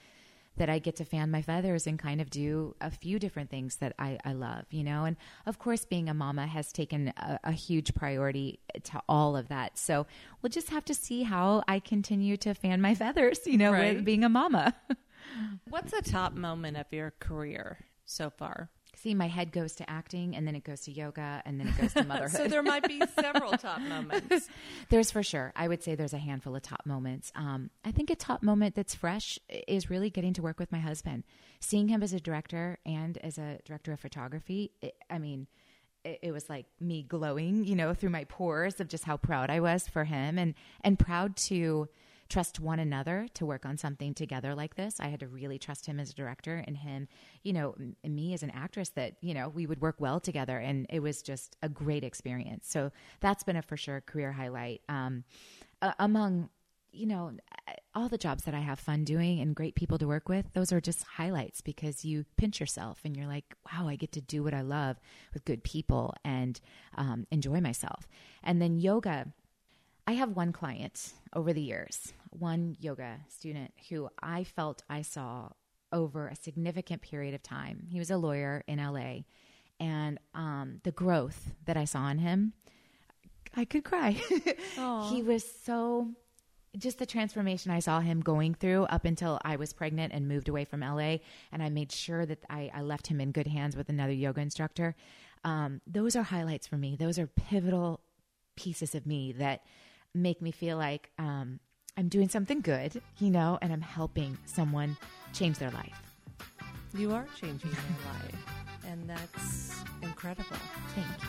that 0.58 0.68
I 0.68 0.78
get 0.78 0.96
to 0.96 1.04
fan 1.04 1.30
my 1.30 1.42
feathers 1.42 1.86
and 1.86 1.98
kind 1.98 2.20
of 2.20 2.30
do 2.30 2.74
a 2.80 2.90
few 2.90 3.18
different 3.18 3.50
things 3.50 3.76
that 3.76 3.94
I, 3.98 4.18
I 4.24 4.32
love, 4.34 4.64
you 4.70 4.84
know? 4.84 5.04
And 5.04 5.16
of 5.46 5.58
course, 5.58 5.84
being 5.84 6.08
a 6.08 6.14
mama 6.14 6.46
has 6.46 6.72
taken 6.72 7.08
a, 7.16 7.40
a 7.44 7.52
huge 7.52 7.94
priority 7.94 8.60
to 8.84 9.00
all 9.08 9.36
of 9.36 9.48
that. 9.48 9.78
So 9.78 10.06
we'll 10.42 10.50
just 10.50 10.70
have 10.70 10.84
to 10.86 10.94
see 10.94 11.22
how 11.22 11.62
I 11.66 11.78
continue 11.80 12.36
to 12.38 12.54
fan 12.54 12.80
my 12.80 12.94
feathers, 12.94 13.40
you 13.46 13.56
know, 13.58 13.72
Right. 13.72 13.96
with 13.96 14.04
being 14.04 14.22
a 14.24 14.28
mama. 14.28 14.74
What's 15.68 15.92
a 15.92 16.02
top 16.02 16.32
moment 16.34 16.76
of 16.76 16.86
your 16.92 17.12
career 17.18 17.78
so 18.04 18.30
far? 18.30 18.70
See, 18.98 19.14
my 19.14 19.28
head 19.28 19.52
goes 19.52 19.74
to 19.76 19.88
acting 19.88 20.36
and 20.36 20.46
then 20.46 20.54
it 20.54 20.64
goes 20.64 20.82
to 20.82 20.92
yoga 20.92 21.42
and 21.44 21.58
then 21.58 21.68
it 21.68 21.78
goes 21.78 21.94
to 21.94 22.04
motherhood. 22.06 22.36
So 22.36 22.48
there 22.48 22.62
might 22.62 22.86
be 22.86 23.00
several 23.20 23.52
top 23.52 23.80
moments. 23.80 24.48
There's 24.90 25.10
for 25.10 25.22
sure. 25.22 25.52
I 25.56 25.68
would 25.68 25.82
say 25.82 25.94
there's 25.94 26.12
a 26.12 26.18
handful 26.18 26.54
of 26.56 26.62
top 26.62 26.84
moments. 26.84 27.32
Um, 27.34 27.70
I 27.84 27.92
think 27.92 28.10
a 28.10 28.16
top 28.16 28.42
moment 28.42 28.74
that's 28.74 28.94
fresh 28.94 29.38
is 29.66 29.90
really 29.90 30.10
getting 30.10 30.34
to 30.34 30.42
work 30.42 30.58
with 30.58 30.72
my 30.72 30.78
husband, 30.80 31.24
seeing 31.60 31.88
him 31.88 32.02
as 32.02 32.12
a 32.12 32.20
director 32.20 32.78
and 32.84 33.18
as 33.18 33.38
a 33.38 33.58
director 33.64 33.92
of 33.92 34.00
photography. 34.00 34.72
It, 34.80 34.94
I 35.10 35.18
mean, 35.18 35.46
it, 36.04 36.18
it 36.22 36.32
was 36.32 36.48
like 36.48 36.66
me 36.80 37.02
glowing, 37.02 37.64
you 37.64 37.76
know, 37.76 37.94
through 37.94 38.10
my 38.10 38.24
pores 38.24 38.80
of 38.80 38.88
just 38.88 39.04
how 39.04 39.16
proud 39.16 39.50
I 39.50 39.60
was 39.60 39.86
for 39.88 40.04
him 40.04 40.38
and 40.38 40.54
and 40.82 40.98
proud 40.98 41.36
to 41.36 41.88
trust 42.28 42.60
one 42.60 42.78
another 42.78 43.26
to 43.34 43.46
work 43.46 43.64
on 43.64 43.78
something 43.78 44.14
together 44.14 44.54
like 44.54 44.74
this. 44.74 45.00
I 45.00 45.08
had 45.08 45.20
to 45.20 45.28
really 45.28 45.58
trust 45.58 45.86
him 45.86 45.98
as 45.98 46.10
a 46.10 46.14
director 46.14 46.62
and 46.66 46.76
him, 46.76 47.08
you 47.42 47.52
know, 47.52 47.74
me 48.04 48.34
as 48.34 48.42
an 48.42 48.50
actress 48.50 48.90
that, 48.90 49.14
you 49.20 49.34
know, 49.34 49.48
we 49.48 49.66
would 49.66 49.80
work 49.80 49.96
well 49.98 50.20
together. 50.20 50.58
And 50.58 50.86
it 50.90 51.00
was 51.00 51.22
just 51.22 51.56
a 51.62 51.68
great 51.68 52.04
experience. 52.04 52.68
So 52.68 52.92
that's 53.20 53.44
been 53.44 53.56
a 53.56 53.62
for 53.62 53.76
sure 53.76 54.00
career 54.00 54.32
highlight. 54.32 54.82
Um, 54.88 55.24
uh, 55.80 55.92
among, 55.98 56.50
you 56.92 57.06
know, 57.06 57.32
all 57.94 58.08
the 58.08 58.18
jobs 58.18 58.44
that 58.44 58.54
I 58.54 58.60
have 58.60 58.78
fun 58.78 59.04
doing 59.04 59.40
and 59.40 59.54
great 59.54 59.74
people 59.74 59.98
to 59.98 60.06
work 60.06 60.28
with, 60.28 60.52
those 60.52 60.72
are 60.72 60.80
just 60.80 61.02
highlights 61.02 61.60
because 61.60 62.04
you 62.04 62.26
pinch 62.36 62.60
yourself 62.60 63.00
and 63.04 63.16
you're 63.16 63.26
like, 63.26 63.54
wow, 63.72 63.88
I 63.88 63.96
get 63.96 64.12
to 64.12 64.20
do 64.20 64.42
what 64.42 64.54
I 64.54 64.60
love 64.60 64.98
with 65.32 65.44
good 65.44 65.64
people 65.64 66.14
and 66.24 66.60
um, 66.96 67.26
enjoy 67.30 67.60
myself. 67.60 68.06
And 68.42 68.60
then 68.60 68.78
yoga, 68.78 69.32
I 70.08 70.12
have 70.12 70.34
one 70.34 70.52
client 70.52 71.12
over 71.34 71.52
the 71.52 71.60
years, 71.60 72.14
one 72.30 72.78
yoga 72.80 73.18
student 73.28 73.74
who 73.90 74.08
I 74.22 74.42
felt 74.42 74.82
I 74.88 75.02
saw 75.02 75.50
over 75.92 76.28
a 76.28 76.34
significant 76.34 77.02
period 77.02 77.34
of 77.34 77.42
time. 77.42 77.86
He 77.90 77.98
was 77.98 78.10
a 78.10 78.16
lawyer 78.16 78.64
in 78.66 78.78
LA, 78.78 79.24
and 79.78 80.18
um, 80.34 80.80
the 80.82 80.92
growth 80.92 81.52
that 81.66 81.76
I 81.76 81.84
saw 81.84 82.08
in 82.08 82.20
him, 82.20 82.54
I 83.54 83.66
could 83.66 83.84
cry. 83.84 84.12
he 85.10 85.22
was 85.22 85.44
so 85.62 86.08
just 86.78 86.98
the 86.98 87.04
transformation 87.04 87.70
I 87.70 87.80
saw 87.80 88.00
him 88.00 88.22
going 88.22 88.54
through 88.54 88.84
up 88.84 89.04
until 89.04 89.38
I 89.44 89.56
was 89.56 89.74
pregnant 89.74 90.14
and 90.14 90.26
moved 90.26 90.48
away 90.48 90.64
from 90.64 90.80
LA, 90.80 91.18
and 91.52 91.62
I 91.62 91.68
made 91.68 91.92
sure 91.92 92.24
that 92.24 92.46
I, 92.48 92.70
I 92.72 92.80
left 92.80 93.08
him 93.08 93.20
in 93.20 93.30
good 93.30 93.48
hands 93.48 93.76
with 93.76 93.90
another 93.90 94.14
yoga 94.14 94.40
instructor. 94.40 94.96
Um, 95.44 95.82
those 95.86 96.16
are 96.16 96.22
highlights 96.22 96.66
for 96.66 96.78
me. 96.78 96.96
Those 96.96 97.18
are 97.18 97.26
pivotal 97.26 98.00
pieces 98.56 98.94
of 98.94 99.06
me 99.06 99.32
that 99.32 99.60
make 100.22 100.42
me 100.42 100.50
feel 100.50 100.76
like 100.76 101.10
um, 101.18 101.60
I'm 101.96 102.08
doing 102.08 102.28
something 102.28 102.60
good, 102.60 103.00
you 103.18 103.30
know, 103.30 103.58
and 103.60 103.72
I'm 103.72 103.80
helping 103.80 104.36
someone 104.46 104.96
change 105.32 105.58
their 105.58 105.70
life. 105.70 106.00
You 106.94 107.12
are 107.12 107.26
changing 107.40 107.70
their 107.70 108.12
life, 108.12 108.34
and 108.86 109.08
that's 109.08 109.74
incredible. 110.02 110.56
Thank 110.94 111.06
you. 111.22 111.28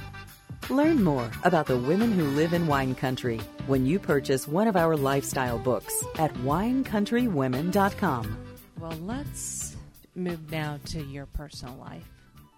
Learn 0.75 1.03
more 1.03 1.31
about 1.43 1.65
the 1.65 1.77
women 1.77 2.11
who 2.11 2.25
live 2.25 2.53
in 2.53 2.67
wine 2.67 2.93
country 2.93 3.39
when 3.65 3.87
you 3.87 3.97
purchase 3.97 4.47
one 4.47 4.67
of 4.67 4.75
our 4.75 4.95
lifestyle 4.95 5.57
books 5.57 6.03
at 6.19 6.31
winecountrywomen.com. 6.35 8.37
Well, 8.79 8.97
let's 9.01 9.75
move 10.15 10.51
now 10.51 10.77
to 10.85 11.03
your 11.03 11.25
personal 11.25 11.75
life, 11.77 12.07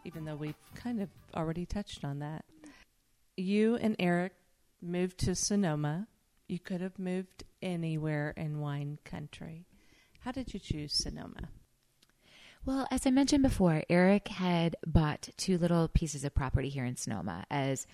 even 0.03 0.25
though 0.25 0.35
we've 0.35 0.55
kind 0.75 1.01
of 1.01 1.07
already 1.33 1.65
touched 1.65 2.03
on 2.03 2.19
that. 2.19 2.43
You 3.37 3.77
and 3.77 3.95
Eric 3.97 4.33
moved 4.81 5.19
to 5.19 5.33
Sonoma. 5.33 6.07
You 6.51 6.59
could 6.59 6.81
have 6.81 6.99
moved 6.99 7.45
anywhere 7.61 8.33
in 8.35 8.59
wine 8.59 8.99
country. 9.05 9.67
How 10.19 10.33
did 10.33 10.53
you 10.53 10.59
choose 10.59 10.91
Sonoma? 10.93 11.47
Well, 12.65 12.89
as 12.91 13.07
I 13.07 13.09
mentioned 13.09 13.43
before, 13.43 13.83
Eric 13.89 14.27
had 14.27 14.75
bought 14.85 15.29
two 15.37 15.57
little 15.57 15.87
pieces 15.87 16.25
of 16.25 16.35
property 16.35 16.67
here 16.67 16.83
in 16.83 16.97
Sonoma 16.97 17.45
as 17.49 17.87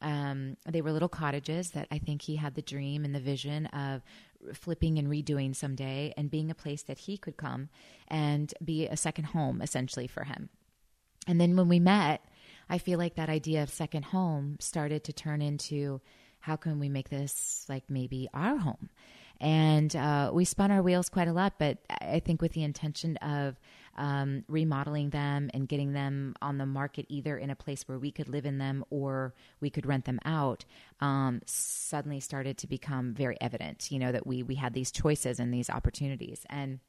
um, 0.00 0.56
they 0.68 0.82
were 0.82 0.90
little 0.90 1.08
cottages 1.08 1.70
that 1.70 1.86
I 1.92 1.98
think 1.98 2.22
he 2.22 2.34
had 2.34 2.56
the 2.56 2.60
dream 2.60 3.04
and 3.04 3.14
the 3.14 3.20
vision 3.20 3.66
of 3.66 4.02
flipping 4.52 4.98
and 4.98 5.06
redoing 5.06 5.54
someday 5.54 6.12
and 6.16 6.28
being 6.28 6.50
a 6.50 6.56
place 6.56 6.82
that 6.82 6.98
he 6.98 7.16
could 7.16 7.36
come 7.36 7.68
and 8.08 8.52
be 8.64 8.88
a 8.88 8.96
second 8.96 9.26
home 9.26 9.62
essentially 9.62 10.08
for 10.08 10.24
him. 10.24 10.48
And 11.28 11.40
then 11.40 11.54
when 11.54 11.68
we 11.68 11.78
met, 11.78 12.24
I 12.68 12.78
feel 12.78 12.98
like 12.98 13.14
that 13.14 13.28
idea 13.28 13.62
of 13.62 13.70
second 13.70 14.06
home 14.06 14.56
started 14.58 15.04
to 15.04 15.12
turn 15.12 15.40
into 15.40 16.00
how 16.42 16.56
can 16.56 16.78
we 16.78 16.88
make 16.88 17.08
this 17.08 17.64
like 17.68 17.84
maybe 17.88 18.28
our 18.34 18.58
home? 18.58 18.90
And 19.40 19.94
uh, 19.96 20.30
we 20.32 20.44
spun 20.44 20.70
our 20.70 20.82
wheels 20.82 21.08
quite 21.08 21.26
a 21.26 21.32
lot, 21.32 21.54
but 21.58 21.78
I 22.00 22.20
think 22.20 22.42
with 22.42 22.52
the 22.52 22.62
intention 22.62 23.16
of 23.16 23.56
um, 23.96 24.44
remodeling 24.48 25.10
them 25.10 25.50
and 25.52 25.68
getting 25.68 25.92
them 25.92 26.34
on 26.40 26.58
the 26.58 26.66
market 26.66 27.06
either 27.08 27.36
in 27.36 27.50
a 27.50 27.56
place 27.56 27.86
where 27.86 27.98
we 27.98 28.10
could 28.10 28.28
live 28.28 28.46
in 28.46 28.58
them 28.58 28.84
or 28.90 29.34
we 29.60 29.70
could 29.70 29.86
rent 29.86 30.04
them 30.04 30.18
out 30.24 30.64
um, 31.00 31.42
suddenly 31.44 32.20
started 32.20 32.56
to 32.58 32.66
become 32.66 33.12
very 33.12 33.36
evident 33.40 33.90
you 33.90 33.98
know 33.98 34.10
that 34.10 34.26
we 34.26 34.42
we 34.42 34.54
had 34.54 34.72
these 34.72 34.90
choices 34.90 35.38
and 35.38 35.52
these 35.52 35.68
opportunities 35.68 36.46
and 36.48 36.80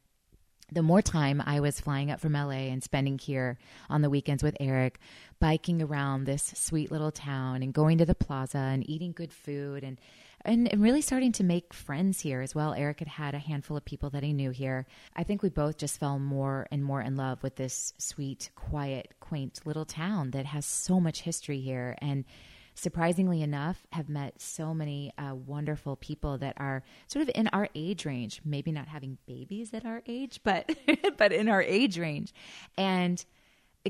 the 0.72 0.82
more 0.82 1.02
time 1.02 1.42
I 1.44 1.60
was 1.60 1.80
flying 1.80 2.10
up 2.10 2.20
from 2.20 2.32
LA 2.32 2.70
and 2.70 2.82
spending 2.82 3.18
here 3.18 3.58
on 3.88 4.02
the 4.02 4.10
weekends 4.10 4.42
with 4.42 4.56
Eric, 4.60 4.98
biking 5.38 5.82
around 5.82 6.24
this 6.24 6.52
sweet 6.56 6.90
little 6.90 7.10
town 7.10 7.62
and 7.62 7.72
going 7.72 7.98
to 7.98 8.06
the 8.06 8.14
plaza 8.14 8.58
and 8.58 8.88
eating 8.88 9.12
good 9.12 9.32
food 9.32 9.84
and 9.84 9.98
and, 10.44 10.70
and 10.70 10.82
really 10.82 11.00
starting 11.00 11.32
to 11.32 11.44
make 11.44 11.72
friends 11.72 12.20
here 12.20 12.42
as 12.42 12.54
well. 12.54 12.74
Eric 12.74 12.98
had 12.98 13.08
had 13.08 13.34
a 13.34 13.38
handful 13.38 13.76
of 13.76 13.84
people 13.84 14.10
that 14.10 14.22
he 14.22 14.34
knew 14.34 14.50
here. 14.50 14.86
I 15.16 15.22
think 15.22 15.42
we 15.42 15.48
both 15.48 15.78
just 15.78 15.98
fell 15.98 16.18
more 16.18 16.66
and 16.70 16.84
more 16.84 17.00
in 17.00 17.16
love 17.16 17.42
with 17.42 17.56
this 17.56 17.94
sweet, 17.96 18.50
quiet, 18.54 19.14
quaint 19.20 19.60
little 19.64 19.86
town 19.86 20.32
that 20.32 20.44
has 20.44 20.66
so 20.66 21.00
much 21.00 21.22
history 21.22 21.60
here 21.60 21.96
and 21.98 22.26
surprisingly 22.74 23.42
enough, 23.42 23.86
have 23.92 24.08
met 24.08 24.40
so 24.40 24.74
many 24.74 25.12
uh, 25.16 25.34
wonderful 25.34 25.96
people 25.96 26.38
that 26.38 26.54
are 26.58 26.82
sort 27.06 27.22
of 27.22 27.30
in 27.34 27.48
our 27.48 27.68
age 27.74 28.04
range. 28.04 28.40
Maybe 28.44 28.72
not 28.72 28.88
having 28.88 29.18
babies 29.26 29.72
at 29.72 29.84
our 29.84 30.02
age, 30.06 30.40
but 30.44 30.76
but 31.16 31.32
in 31.32 31.48
our 31.48 31.62
age 31.62 31.98
range, 31.98 32.32
and 32.76 33.24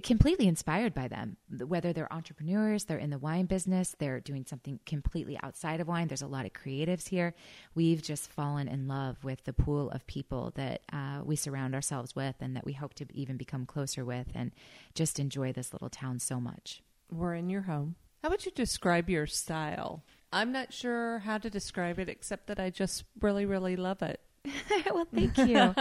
completely 0.03 0.49
inspired 0.49 0.93
by 0.93 1.07
them. 1.07 1.37
Whether 1.49 1.93
they're 1.93 2.13
entrepreneurs, 2.13 2.85
they're 2.85 2.99
in 2.99 3.11
the 3.11 3.19
wine 3.19 3.47
business, 3.47 3.95
they're 3.99 4.21
doing 4.21 4.45
something 4.45 4.81
completely 4.87 5.39
outside 5.43 5.81
of 5.81 5.87
wine. 5.87 6.09
There's 6.09 6.23
a 6.23 6.27
lot 6.27 6.47
of 6.47 6.53
creatives 6.53 7.09
here. 7.09 7.35
We've 7.75 8.03
just 8.03 8.31
fallen 8.31 8.67
in 8.67 8.89
love 8.89 9.23
with 9.23 9.45
the 9.45 9.53
pool 9.53 9.91
of 9.91 10.07
people 10.07 10.53
that 10.57 10.83
uh, 10.93 11.21
we 11.25 11.37
surround 11.37 11.75
ourselves 11.75 12.17
with, 12.17 12.37
and 12.41 12.57
that 12.57 12.65
we 12.65 12.73
hope 12.73 12.95
to 12.95 13.07
even 13.13 13.37
become 13.37 13.67
closer 13.67 14.05
with, 14.05 14.27
and 14.35 14.51
just 14.95 15.21
enjoy 15.21 15.53
this 15.53 15.73
little 15.73 15.91
town 15.91 16.19
so 16.19 16.41
much. 16.41 16.83
We're 17.11 17.35
in 17.35 17.49
your 17.49 17.63
home. 17.63 17.95
How 18.25 18.31
would 18.31 18.47
you 18.47 18.53
describe 18.53 19.11
your 19.11 19.27
style? 19.27 20.03
I'm 20.33 20.51
not 20.51 20.73
sure 20.73 21.19
how 21.19 21.37
to 21.37 21.51
describe 21.51 21.99
it 21.99 22.09
except 22.09 22.47
that 22.47 22.59
I 22.59 22.71
just 22.71 23.05
really, 23.21 23.45
really 23.45 23.77
love 23.77 24.01
it. 24.01 24.19
well, 24.91 25.07
thank 25.15 25.37
you. 25.37 25.75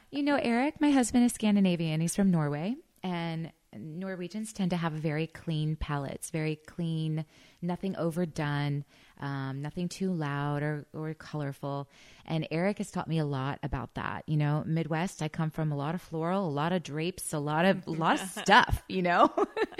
you 0.10 0.22
know, 0.22 0.36
Eric, 0.36 0.80
my 0.80 0.92
husband 0.92 1.26
is 1.26 1.34
Scandinavian. 1.34 2.00
He's 2.00 2.16
from 2.16 2.30
Norway. 2.30 2.76
And 3.02 3.52
Norwegians 3.76 4.52
tend 4.52 4.70
to 4.70 4.76
have 4.76 4.92
very 4.92 5.26
clean 5.26 5.76
palates, 5.76 6.30
very 6.30 6.56
clean, 6.56 7.24
nothing 7.62 7.94
overdone, 7.96 8.84
um, 9.20 9.62
nothing 9.62 9.88
too 9.88 10.12
loud 10.12 10.62
or, 10.62 10.86
or 10.92 11.14
colorful. 11.14 11.88
And 12.26 12.48
Eric 12.50 12.78
has 12.78 12.90
taught 12.90 13.06
me 13.06 13.18
a 13.18 13.24
lot 13.24 13.60
about 13.62 13.94
that. 13.94 14.24
You 14.26 14.36
know, 14.36 14.64
Midwest, 14.66 15.22
I 15.22 15.28
come 15.28 15.50
from 15.50 15.70
a 15.70 15.76
lot 15.76 15.94
of 15.94 16.02
floral, 16.02 16.48
a 16.48 16.50
lot 16.50 16.72
of 16.72 16.82
drapes, 16.82 17.32
a 17.32 17.38
lot 17.38 17.64
of 17.64 17.86
a 17.86 17.90
lot 17.90 18.20
of 18.20 18.28
stuff. 18.42 18.82
You 18.88 19.02
know, 19.02 19.32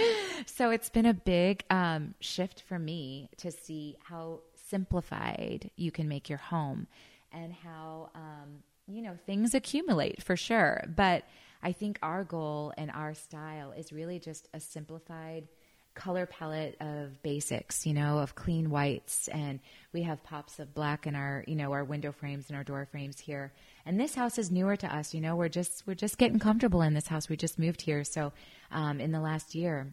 so 0.46 0.70
it's 0.70 0.90
been 0.90 1.06
a 1.06 1.14
big 1.14 1.64
um, 1.70 2.14
shift 2.20 2.62
for 2.62 2.78
me 2.78 3.28
to 3.38 3.50
see 3.50 3.96
how 4.04 4.40
simplified 4.68 5.70
you 5.76 5.90
can 5.90 6.06
make 6.08 6.28
your 6.28 6.38
home, 6.38 6.86
and 7.32 7.52
how 7.52 8.10
um, 8.14 8.62
you 8.86 9.02
know 9.02 9.16
things 9.26 9.54
accumulate 9.54 10.22
for 10.22 10.36
sure, 10.36 10.84
but 10.94 11.24
I 11.62 11.72
think 11.72 11.98
our 12.02 12.24
goal 12.24 12.72
and 12.76 12.90
our 12.90 13.14
style 13.14 13.72
is 13.72 13.92
really 13.92 14.18
just 14.18 14.48
a 14.54 14.60
simplified 14.60 15.48
color 15.94 16.24
palette 16.24 16.76
of 16.80 17.20
basics, 17.22 17.86
you 17.86 17.92
know, 17.92 18.18
of 18.18 18.34
clean 18.34 18.70
whites 18.70 19.28
and 19.28 19.60
we 19.92 20.02
have 20.02 20.22
pops 20.22 20.58
of 20.58 20.72
black 20.72 21.06
in 21.06 21.14
our, 21.14 21.44
you 21.46 21.56
know, 21.56 21.72
our 21.72 21.84
window 21.84 22.12
frames 22.12 22.48
and 22.48 22.56
our 22.56 22.64
door 22.64 22.86
frames 22.90 23.18
here. 23.18 23.52
And 23.84 23.98
this 23.98 24.14
house 24.14 24.38
is 24.38 24.50
newer 24.50 24.76
to 24.76 24.94
us, 24.94 25.12
you 25.12 25.20
know, 25.20 25.36
we're 25.36 25.48
just 25.48 25.82
we're 25.86 25.94
just 25.94 26.16
getting 26.16 26.38
comfortable 26.38 26.82
in 26.82 26.94
this 26.94 27.08
house. 27.08 27.28
We 27.28 27.36
just 27.36 27.58
moved 27.58 27.82
here 27.82 28.04
so 28.04 28.32
um, 28.70 29.00
in 29.00 29.12
the 29.12 29.20
last 29.20 29.54
year. 29.54 29.92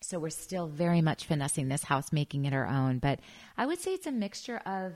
So 0.00 0.18
we're 0.18 0.30
still 0.30 0.68
very 0.68 1.00
much 1.00 1.24
finessing 1.24 1.68
this 1.68 1.82
house, 1.82 2.12
making 2.12 2.44
it 2.44 2.52
our 2.52 2.66
own, 2.66 2.98
but 2.98 3.18
I 3.56 3.66
would 3.66 3.80
say 3.80 3.92
it's 3.94 4.06
a 4.06 4.12
mixture 4.12 4.58
of 4.58 4.92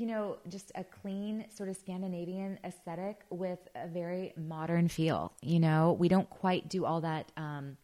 you 0.00 0.06
know, 0.06 0.38
just 0.48 0.72
a 0.76 0.82
clean 0.82 1.44
sort 1.54 1.68
of 1.68 1.76
Scandinavian 1.76 2.58
aesthetic 2.64 3.20
with 3.28 3.58
a 3.74 3.86
very 3.86 4.32
modern 4.34 4.88
feel. 4.88 5.30
You 5.42 5.60
know, 5.60 5.94
we 5.98 6.08
don't 6.08 6.28
quite 6.30 6.70
do 6.70 6.86
all 6.86 7.02
that 7.02 7.30
um, 7.36 7.76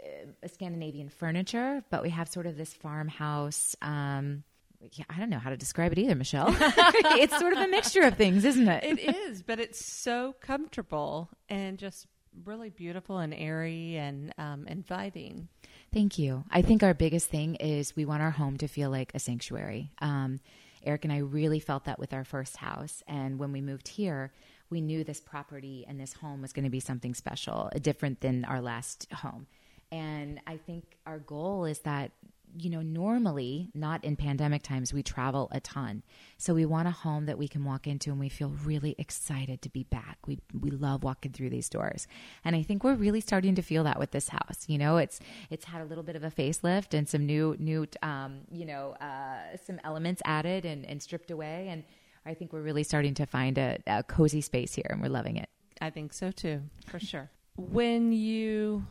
uh, 0.00 0.46
Scandinavian 0.46 1.08
furniture, 1.08 1.82
but 1.90 2.04
we 2.04 2.10
have 2.10 2.28
sort 2.28 2.46
of 2.46 2.56
this 2.56 2.72
farmhouse. 2.72 3.74
Um, 3.82 4.44
yeah, 4.92 5.06
I 5.10 5.18
don't 5.18 5.28
know 5.28 5.40
how 5.40 5.50
to 5.50 5.56
describe 5.56 5.90
it 5.90 5.98
either, 5.98 6.14
Michelle. 6.14 6.54
it's 6.60 7.36
sort 7.36 7.52
of 7.52 7.58
a 7.58 7.66
mixture 7.66 8.02
of 8.02 8.16
things, 8.16 8.44
isn't 8.44 8.68
it? 8.68 8.84
It 8.84 9.16
is, 9.16 9.42
but 9.42 9.58
it's 9.58 9.84
so 9.84 10.36
comfortable 10.40 11.30
and 11.48 11.78
just 11.78 12.06
really 12.44 12.70
beautiful 12.70 13.18
and 13.18 13.34
airy 13.34 13.96
and 13.96 14.32
um, 14.38 14.68
inviting. 14.68 15.48
Thank 15.92 16.16
you. 16.16 16.44
I 16.48 16.62
think 16.62 16.84
our 16.84 16.94
biggest 16.94 17.28
thing 17.28 17.56
is 17.56 17.96
we 17.96 18.04
want 18.04 18.22
our 18.22 18.30
home 18.30 18.56
to 18.58 18.68
feel 18.68 18.88
like 18.88 19.10
a 19.16 19.18
sanctuary. 19.18 19.90
Um, 20.00 20.38
Eric 20.84 21.04
and 21.04 21.12
I 21.12 21.18
really 21.18 21.60
felt 21.60 21.84
that 21.84 21.98
with 21.98 22.12
our 22.12 22.24
first 22.24 22.56
house. 22.56 23.02
And 23.06 23.38
when 23.38 23.52
we 23.52 23.60
moved 23.60 23.88
here, 23.88 24.32
we 24.70 24.80
knew 24.80 25.04
this 25.04 25.20
property 25.20 25.84
and 25.88 26.00
this 26.00 26.12
home 26.14 26.42
was 26.42 26.52
going 26.52 26.64
to 26.64 26.70
be 26.70 26.80
something 26.80 27.14
special, 27.14 27.70
different 27.80 28.20
than 28.20 28.44
our 28.44 28.60
last 28.60 29.06
home. 29.12 29.46
And 29.92 30.40
I 30.46 30.56
think 30.56 30.96
our 31.06 31.18
goal 31.18 31.64
is 31.64 31.80
that 31.80 32.12
you 32.56 32.70
know, 32.70 32.82
normally, 32.82 33.70
not 33.74 34.04
in 34.04 34.16
pandemic 34.16 34.62
times, 34.62 34.92
we 34.92 35.02
travel 35.02 35.48
a 35.52 35.60
ton. 35.60 36.02
So 36.38 36.54
we 36.54 36.66
want 36.66 36.88
a 36.88 36.90
home 36.90 37.26
that 37.26 37.38
we 37.38 37.48
can 37.48 37.64
walk 37.64 37.86
into 37.86 38.10
and 38.10 38.20
we 38.20 38.28
feel 38.28 38.50
really 38.64 38.94
excited 38.98 39.62
to 39.62 39.68
be 39.68 39.84
back. 39.84 40.18
We 40.26 40.38
we 40.58 40.70
love 40.70 41.02
walking 41.02 41.32
through 41.32 41.50
these 41.50 41.68
doors. 41.68 42.06
And 42.44 42.56
I 42.56 42.62
think 42.62 42.84
we're 42.84 42.94
really 42.94 43.20
starting 43.20 43.54
to 43.54 43.62
feel 43.62 43.84
that 43.84 43.98
with 43.98 44.10
this 44.10 44.28
house. 44.28 44.64
You 44.68 44.78
know, 44.78 44.96
it's 44.96 45.20
it's 45.50 45.64
had 45.64 45.82
a 45.82 45.84
little 45.84 46.04
bit 46.04 46.16
of 46.16 46.24
a 46.24 46.30
facelift 46.30 46.94
and 46.94 47.08
some 47.08 47.26
new 47.26 47.56
new 47.58 47.86
um, 48.02 48.40
you 48.50 48.66
know, 48.66 48.92
uh, 49.00 49.56
some 49.64 49.80
elements 49.84 50.22
added 50.24 50.64
and, 50.64 50.84
and 50.86 51.02
stripped 51.02 51.30
away 51.30 51.68
and 51.68 51.84
I 52.26 52.34
think 52.34 52.52
we're 52.52 52.62
really 52.62 52.82
starting 52.82 53.14
to 53.14 53.26
find 53.26 53.56
a, 53.58 53.78
a 53.86 54.02
cozy 54.02 54.40
space 54.40 54.74
here 54.74 54.86
and 54.90 55.00
we're 55.00 55.08
loving 55.08 55.36
it. 55.36 55.48
I 55.80 55.90
think 55.90 56.12
so 56.12 56.30
too, 56.30 56.62
for 56.86 56.98
sure. 56.98 57.30
When 57.56 58.12
you 58.12 58.86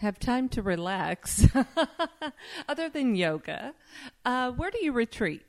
have 0.00 0.18
time 0.18 0.48
to 0.50 0.62
relax, 0.62 1.46
other 2.68 2.88
than 2.88 3.14
yoga, 3.14 3.74
uh, 4.24 4.50
where 4.52 4.70
do 4.70 4.78
you 4.84 4.92
retreat? 4.92 5.42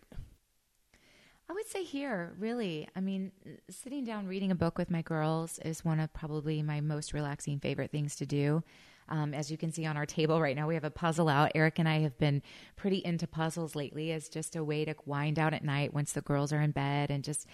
I 1.49 1.53
would 1.53 1.67
say 1.67 1.83
here, 1.83 2.33
really. 2.39 2.87
I 2.95 3.01
mean, 3.01 3.31
sitting 3.69 4.03
down 4.03 4.27
reading 4.27 4.51
a 4.51 4.55
book 4.55 4.77
with 4.77 4.89
my 4.89 5.03
girls 5.03 5.59
is 5.59 5.85
one 5.85 5.99
of 5.99 6.11
probably 6.13 6.63
my 6.63 6.81
most 6.81 7.13
relaxing 7.13 7.59
favorite 7.59 7.91
things 7.91 8.15
to 8.17 8.25
do. 8.25 8.63
Um, 9.07 9.35
as 9.35 9.51
you 9.51 9.57
can 9.57 9.71
see 9.71 9.85
on 9.85 9.97
our 9.97 10.07
table 10.07 10.41
right 10.41 10.55
now, 10.55 10.67
we 10.67 10.73
have 10.73 10.83
a 10.83 10.89
puzzle 10.89 11.29
out. 11.29 11.51
Eric 11.53 11.77
and 11.77 11.87
I 11.87 11.99
have 11.99 12.17
been 12.17 12.41
pretty 12.75 12.97
into 13.05 13.27
puzzles 13.27 13.75
lately 13.75 14.11
as 14.11 14.27
just 14.27 14.55
a 14.55 14.63
way 14.63 14.85
to 14.85 14.95
wind 15.05 15.35
down 15.35 15.53
at 15.53 15.63
night 15.63 15.93
once 15.93 16.13
the 16.13 16.21
girls 16.21 16.51
are 16.51 16.61
in 16.61 16.71
bed 16.71 17.11
and 17.11 17.23
just 17.23 17.45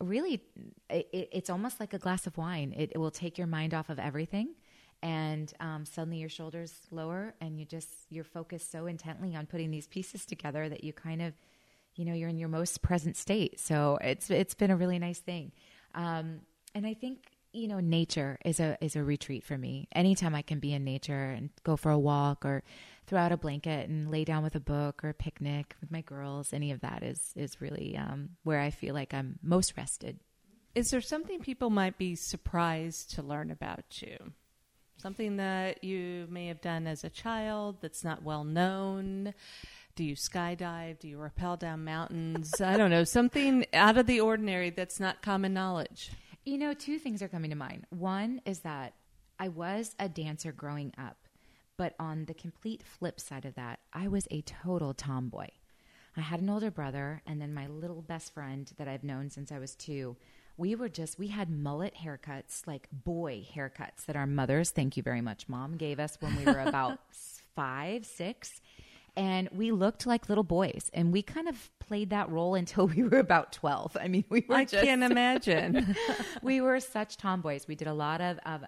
really, 0.00 0.44
it, 0.88 1.08
it's 1.32 1.50
almost 1.50 1.80
like 1.80 1.92
a 1.92 1.98
glass 1.98 2.28
of 2.28 2.36
wine. 2.36 2.72
It, 2.76 2.92
it 2.94 2.98
will 2.98 3.10
take 3.10 3.38
your 3.38 3.48
mind 3.48 3.74
off 3.74 3.90
of 3.90 3.98
everything 3.98 4.54
and 5.02 5.52
um, 5.60 5.84
suddenly 5.84 6.18
your 6.18 6.28
shoulders 6.28 6.72
lower 6.90 7.34
and 7.40 7.58
you 7.58 7.64
just 7.64 7.88
you're 8.08 8.24
focused 8.24 8.70
so 8.70 8.86
intently 8.86 9.34
on 9.34 9.46
putting 9.46 9.70
these 9.70 9.86
pieces 9.86 10.24
together 10.24 10.68
that 10.68 10.84
you 10.84 10.92
kind 10.92 11.20
of 11.22 11.34
you 11.94 12.04
know, 12.04 12.14
you're 12.14 12.28
in 12.28 12.38
your 12.38 12.48
most 12.48 12.82
present 12.82 13.16
state. 13.16 13.60
So 13.60 13.98
it's 14.00 14.30
it's 14.30 14.54
been 14.54 14.70
a 14.70 14.76
really 14.76 14.98
nice 14.98 15.18
thing. 15.18 15.52
Um, 15.94 16.40
and 16.74 16.86
I 16.86 16.94
think 16.94 17.18
you 17.52 17.68
know, 17.68 17.80
nature 17.80 18.38
is 18.44 18.60
a 18.60 18.78
is 18.80 18.96
a 18.96 19.04
retreat 19.04 19.44
for 19.44 19.58
me. 19.58 19.88
Anytime 19.92 20.34
I 20.34 20.42
can 20.42 20.58
be 20.58 20.72
in 20.72 20.84
nature 20.84 21.30
and 21.30 21.50
go 21.64 21.76
for 21.76 21.90
a 21.90 21.98
walk 21.98 22.46
or 22.46 22.62
throw 23.06 23.20
out 23.20 23.32
a 23.32 23.36
blanket 23.36 23.88
and 23.90 24.10
lay 24.10 24.24
down 24.24 24.42
with 24.42 24.54
a 24.54 24.60
book 24.60 25.04
or 25.04 25.10
a 25.10 25.14
picnic 25.14 25.74
with 25.80 25.90
my 25.90 26.00
girls, 26.00 26.52
any 26.52 26.70
of 26.70 26.80
that 26.80 27.02
is 27.02 27.32
is 27.36 27.60
really 27.60 27.96
um, 27.96 28.30
where 28.42 28.60
I 28.60 28.70
feel 28.70 28.94
like 28.94 29.12
I'm 29.12 29.38
most 29.42 29.76
rested. 29.76 30.18
Is 30.74 30.88
there 30.88 31.02
something 31.02 31.40
people 31.40 31.68
might 31.68 31.98
be 31.98 32.14
surprised 32.14 33.10
to 33.14 33.22
learn 33.22 33.50
about 33.50 34.00
you? 34.00 34.32
Something 35.02 35.38
that 35.38 35.82
you 35.82 36.28
may 36.30 36.46
have 36.46 36.60
done 36.60 36.86
as 36.86 37.02
a 37.02 37.10
child 37.10 37.78
that's 37.80 38.04
not 38.04 38.22
well 38.22 38.44
known? 38.44 39.34
Do 39.96 40.04
you 40.04 40.14
skydive? 40.14 41.00
Do 41.00 41.08
you 41.08 41.18
rappel 41.18 41.56
down 41.56 41.82
mountains? 41.82 42.60
I 42.60 42.76
don't 42.76 42.92
know. 42.92 43.02
Something 43.02 43.66
out 43.74 43.98
of 43.98 44.06
the 44.06 44.20
ordinary 44.20 44.70
that's 44.70 45.00
not 45.00 45.20
common 45.20 45.52
knowledge. 45.52 46.12
You 46.44 46.56
know, 46.56 46.72
two 46.72 47.00
things 47.00 47.20
are 47.20 47.26
coming 47.26 47.50
to 47.50 47.56
mind. 47.56 47.84
One 47.90 48.42
is 48.44 48.60
that 48.60 48.92
I 49.40 49.48
was 49.48 49.96
a 49.98 50.08
dancer 50.08 50.52
growing 50.52 50.92
up, 50.96 51.16
but 51.76 51.96
on 51.98 52.26
the 52.26 52.34
complete 52.34 52.84
flip 52.84 53.18
side 53.18 53.44
of 53.44 53.56
that, 53.56 53.80
I 53.92 54.06
was 54.06 54.28
a 54.30 54.42
total 54.42 54.94
tomboy. 54.94 55.48
I 56.16 56.20
had 56.20 56.40
an 56.40 56.48
older 56.48 56.70
brother, 56.70 57.22
and 57.26 57.42
then 57.42 57.52
my 57.52 57.66
little 57.66 58.02
best 58.02 58.32
friend 58.32 58.70
that 58.78 58.86
I've 58.86 59.02
known 59.02 59.30
since 59.30 59.50
I 59.50 59.58
was 59.58 59.74
two 59.74 60.16
we 60.56 60.74
were 60.74 60.88
just 60.88 61.18
we 61.18 61.28
had 61.28 61.50
mullet 61.50 61.94
haircuts 62.04 62.66
like 62.66 62.88
boy 62.92 63.46
haircuts 63.54 64.04
that 64.06 64.16
our 64.16 64.26
mothers 64.26 64.70
thank 64.70 64.96
you 64.96 65.02
very 65.02 65.20
much 65.20 65.48
mom 65.48 65.76
gave 65.76 65.98
us 65.98 66.16
when 66.20 66.34
we 66.36 66.44
were 66.44 66.60
about 66.66 66.98
five 67.54 68.04
six. 68.04 68.60
And 69.14 69.50
we 69.52 69.72
looked 69.72 70.06
like 70.06 70.30
little 70.30 70.44
boys 70.44 70.90
and 70.94 71.12
we 71.12 71.20
kind 71.20 71.46
of 71.46 71.70
played 71.78 72.08
that 72.10 72.30
role 72.30 72.54
until 72.54 72.86
we 72.96 73.02
were 73.02 73.18
about 73.18 73.52
12 73.52 73.96
i 74.00 74.08
mean 74.08 74.24
we 74.30 74.44
were 74.48 74.54
i 74.54 74.64
just, 74.64 74.84
can't 74.84 75.02
imagine. 75.02 75.94
We 76.42 76.60
were 76.60 76.80
such 76.80 77.18
tomboys. 77.18 77.68
We 77.68 77.74
did 77.74 77.88
a 77.88 77.92
lot 77.92 78.20
of, 78.20 78.38
of 78.46 78.62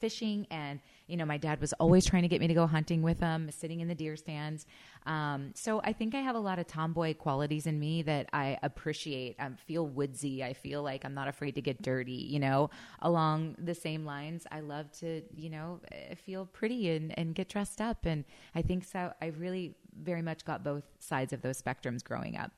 fishing 0.00 0.46
and 0.50 0.80
you 1.06 1.16
know 1.16 1.24
my 1.24 1.36
dad 1.36 1.60
was 1.60 1.72
always 1.74 2.06
trying 2.06 2.22
to 2.22 2.28
get 2.28 2.40
me 2.40 2.46
to 2.46 2.54
go 2.54 2.66
hunting 2.66 3.02
with 3.02 3.20
him 3.20 3.50
sitting 3.50 3.80
in 3.80 3.88
the 3.88 3.94
deer 3.94 4.16
stands. 4.16 4.66
Um, 5.06 5.52
so 5.54 5.80
i 5.84 5.92
think 5.92 6.14
i 6.14 6.20
have 6.20 6.36
a 6.36 6.40
lot 6.40 6.58
of 6.58 6.66
tomboy 6.66 7.14
qualities 7.14 7.66
in 7.66 7.78
me 7.78 8.02
that 8.02 8.28
i 8.32 8.58
appreciate. 8.62 9.36
I 9.38 9.50
feel 9.66 9.86
woodsy. 9.86 10.42
I 10.44 10.52
feel 10.52 10.82
like 10.82 11.04
i'm 11.04 11.14
not 11.14 11.28
afraid 11.28 11.54
to 11.56 11.62
get 11.62 11.82
dirty 11.82 12.12
you 12.12 12.38
know 12.38 12.70
along 13.00 13.56
the 13.58 13.74
same 13.74 14.04
lines. 14.04 14.46
I 14.50 14.60
love 14.60 14.90
to 15.00 15.22
you 15.36 15.50
know 15.50 15.80
eh, 15.92 16.14
feel 16.14 16.46
pretty 16.46 16.90
and, 16.90 17.16
and 17.18 17.34
get 17.34 17.48
dressed 17.48 17.80
up. 17.80 18.06
And 18.06 18.24
i 18.54 18.62
think 18.62 18.84
so 18.84 19.12
i 19.20 19.26
really 19.26 19.74
very 20.02 20.22
much 20.22 20.44
got 20.44 20.64
both 20.64 20.84
sides 20.98 21.32
of 21.32 21.42
those 21.42 21.60
spectrums 21.60 22.02
growing 22.02 22.36
up. 22.36 22.52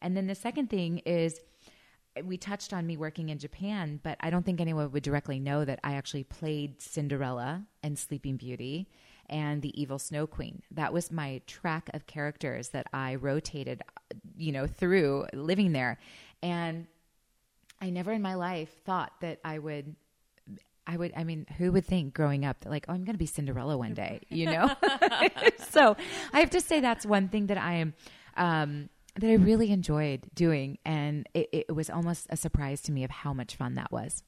And 0.00 0.16
then 0.16 0.26
the 0.26 0.34
second 0.34 0.70
thing 0.70 0.98
is 0.98 1.40
we 2.24 2.36
touched 2.36 2.72
on 2.72 2.86
me 2.86 2.96
working 2.96 3.28
in 3.28 3.38
Japan, 3.38 4.00
but 4.02 4.16
I 4.20 4.30
don't 4.30 4.44
think 4.44 4.60
anyone 4.60 4.90
would 4.92 5.02
directly 5.02 5.38
know 5.38 5.64
that 5.64 5.80
I 5.82 5.94
actually 5.94 6.24
played 6.24 6.80
Cinderella 6.80 7.64
and 7.82 7.98
Sleeping 7.98 8.36
Beauty 8.36 8.88
and 9.28 9.62
the 9.62 9.80
Evil 9.80 9.98
Snow 9.98 10.26
Queen. 10.26 10.62
That 10.70 10.92
was 10.92 11.12
my 11.12 11.42
track 11.46 11.90
of 11.92 12.06
characters 12.06 12.70
that 12.70 12.86
I 12.92 13.16
rotated, 13.16 13.82
you 14.36 14.52
know, 14.52 14.66
through 14.66 15.26
living 15.32 15.72
there. 15.72 15.98
And 16.42 16.86
I 17.80 17.90
never 17.90 18.12
in 18.12 18.22
my 18.22 18.34
life 18.34 18.74
thought 18.84 19.12
that 19.20 19.38
I 19.44 19.58
would 19.58 19.94
I 20.88 20.96
would, 20.96 21.12
I 21.14 21.22
mean, 21.22 21.44
who 21.58 21.70
would 21.72 21.84
think 21.84 22.14
growing 22.14 22.46
up 22.46 22.60
that 22.60 22.70
like, 22.70 22.86
oh, 22.88 22.94
I'm 22.94 23.04
going 23.04 23.14
to 23.14 23.18
be 23.18 23.26
Cinderella 23.26 23.76
one 23.76 23.92
day, 23.92 24.20
you 24.30 24.46
know? 24.46 24.74
so 25.70 25.94
I 26.32 26.40
have 26.40 26.48
to 26.50 26.62
say 26.62 26.80
that's 26.80 27.04
one 27.04 27.28
thing 27.28 27.48
that 27.48 27.58
I 27.58 27.74
am, 27.74 27.94
um, 28.38 28.88
that 29.18 29.28
I 29.28 29.34
really 29.34 29.70
enjoyed 29.70 30.26
doing, 30.34 30.78
and 30.84 31.28
it, 31.34 31.48
it, 31.52 31.74
was 31.74 31.90
almost 31.90 32.26
a 32.30 32.36
surprise 32.36 32.80
to 32.82 32.92
me 32.92 33.04
of 33.04 33.10
how 33.10 33.32
much 33.32 33.56
fun 33.56 33.74
that 33.74 33.90
was. 33.90 34.22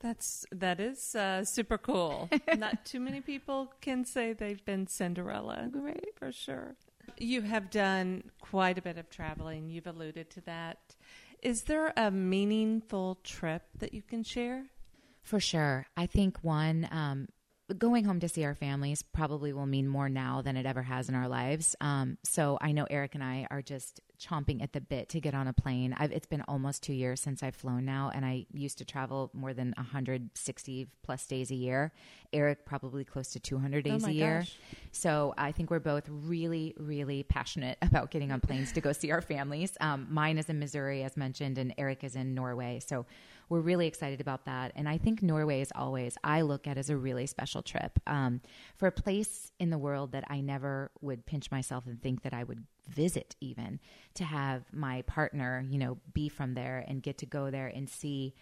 That's 0.00 0.46
that 0.52 0.80
is 0.80 1.14
uh, 1.14 1.44
super 1.44 1.76
cool. 1.76 2.30
Not 2.56 2.84
too 2.84 3.00
many 3.00 3.20
people 3.20 3.72
can 3.80 4.04
say 4.04 4.32
they've 4.32 4.64
been 4.64 4.86
Cinderella, 4.86 5.68
right? 5.74 6.08
For 6.16 6.32
sure. 6.32 6.76
You 7.18 7.42
have 7.42 7.70
done 7.70 8.24
quite 8.40 8.78
a 8.78 8.82
bit 8.82 8.96
of 8.96 9.10
traveling. 9.10 9.68
You've 9.68 9.86
alluded 9.86 10.30
to 10.30 10.40
that. 10.42 10.96
Is 11.42 11.62
there 11.64 11.92
a 11.96 12.10
meaningful 12.10 13.18
trip 13.24 13.62
that 13.78 13.92
you 13.92 14.02
can 14.02 14.22
share? 14.22 14.64
For 15.22 15.40
sure. 15.40 15.86
I 15.96 16.06
think 16.06 16.38
one 16.42 16.88
um, 16.90 17.28
going 17.76 18.04
home 18.04 18.20
to 18.20 18.28
see 18.28 18.44
our 18.44 18.54
families 18.54 19.02
probably 19.02 19.52
will 19.52 19.66
mean 19.66 19.88
more 19.88 20.08
now 20.08 20.42
than 20.42 20.56
it 20.56 20.66
ever 20.66 20.82
has 20.82 21.08
in 21.08 21.14
our 21.14 21.28
lives. 21.28 21.76
Um, 21.80 22.18
so 22.24 22.58
I 22.60 22.72
know 22.72 22.86
Eric 22.90 23.14
and 23.14 23.24
I 23.24 23.46
are 23.50 23.62
just 23.62 24.00
chomping 24.20 24.62
at 24.62 24.72
the 24.72 24.80
bit 24.80 25.08
to 25.10 25.20
get 25.20 25.34
on 25.34 25.48
a 25.48 25.52
plane. 25.52 25.94
I've, 25.98 26.12
it's 26.12 26.26
been 26.26 26.42
almost 26.42 26.82
two 26.82 26.92
years 26.92 27.20
since 27.20 27.42
I've 27.42 27.56
flown 27.56 27.84
now, 27.84 28.10
and 28.14 28.24
I 28.24 28.46
used 28.52 28.78
to 28.78 28.84
travel 28.84 29.30
more 29.32 29.54
than 29.54 29.72
160 29.76 30.88
plus 31.02 31.26
days 31.26 31.50
a 31.50 31.54
year. 31.54 31.92
Eric 32.32 32.64
probably 32.64 33.04
close 33.04 33.30
to 33.32 33.40
200 33.40 33.84
days 33.84 34.04
oh 34.04 34.08
a 34.08 34.12
year. 34.12 34.38
Gosh. 34.40 34.56
So 34.92 35.34
I 35.36 35.52
think 35.52 35.70
we're 35.70 35.80
both 35.80 36.04
really, 36.08 36.74
really 36.78 37.22
passionate 37.22 37.78
about 37.82 38.10
getting 38.10 38.30
on 38.30 38.40
planes 38.40 38.72
to 38.72 38.80
go 38.80 38.92
see 38.92 39.10
our 39.10 39.22
families. 39.22 39.76
Um, 39.80 40.06
mine 40.10 40.38
is 40.38 40.48
in 40.48 40.58
Missouri, 40.58 41.02
as 41.02 41.16
mentioned, 41.16 41.58
and 41.58 41.74
Eric 41.78 42.04
is 42.04 42.14
in 42.14 42.34
Norway. 42.34 42.80
So 42.86 43.06
we're 43.50 43.60
really 43.60 43.88
excited 43.88 44.20
about 44.20 44.46
that. 44.46 44.72
And 44.76 44.88
I 44.88 44.96
think 44.96 45.22
Norway 45.22 45.60
is 45.60 45.72
always, 45.74 46.16
I 46.22 46.42
look 46.42 46.66
at 46.68 46.78
as 46.78 46.88
a 46.88 46.96
really 46.96 47.26
special 47.26 47.62
trip 47.62 47.98
um, 48.06 48.40
for 48.76 48.86
a 48.86 48.92
place 48.92 49.50
in 49.58 49.70
the 49.70 49.76
world 49.76 50.12
that 50.12 50.24
I 50.28 50.40
never 50.40 50.92
would 51.00 51.26
pinch 51.26 51.50
myself 51.50 51.84
and 51.86 52.00
think 52.00 52.22
that 52.22 52.32
I 52.32 52.44
would 52.44 52.64
visit 52.88 53.34
even 53.40 53.80
to 54.14 54.24
have 54.24 54.62
my 54.72 55.02
partner, 55.02 55.64
you 55.68 55.78
know, 55.78 55.98
be 56.14 56.28
from 56.28 56.54
there 56.54 56.84
and 56.86 57.02
get 57.02 57.18
to 57.18 57.26
go 57.26 57.50
there 57.50 57.66
and 57.66 57.90
see 57.90 58.34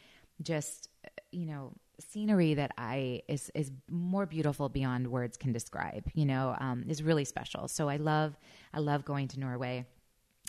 just, 0.42 0.90
you 1.32 1.46
know, 1.46 1.72
scenery 2.00 2.54
that 2.54 2.70
I 2.78 3.22
is 3.26 3.50
is 3.54 3.72
more 3.90 4.24
beautiful 4.24 4.68
beyond 4.68 5.08
words 5.08 5.36
can 5.36 5.52
describe. 5.52 6.08
You 6.14 6.26
know, 6.26 6.54
um, 6.60 6.84
is 6.86 7.02
really 7.02 7.24
special. 7.24 7.66
So 7.66 7.88
I 7.88 7.96
love 7.96 8.36
I 8.72 8.78
love 8.78 9.04
going 9.04 9.26
to 9.28 9.40
Norway, 9.40 9.84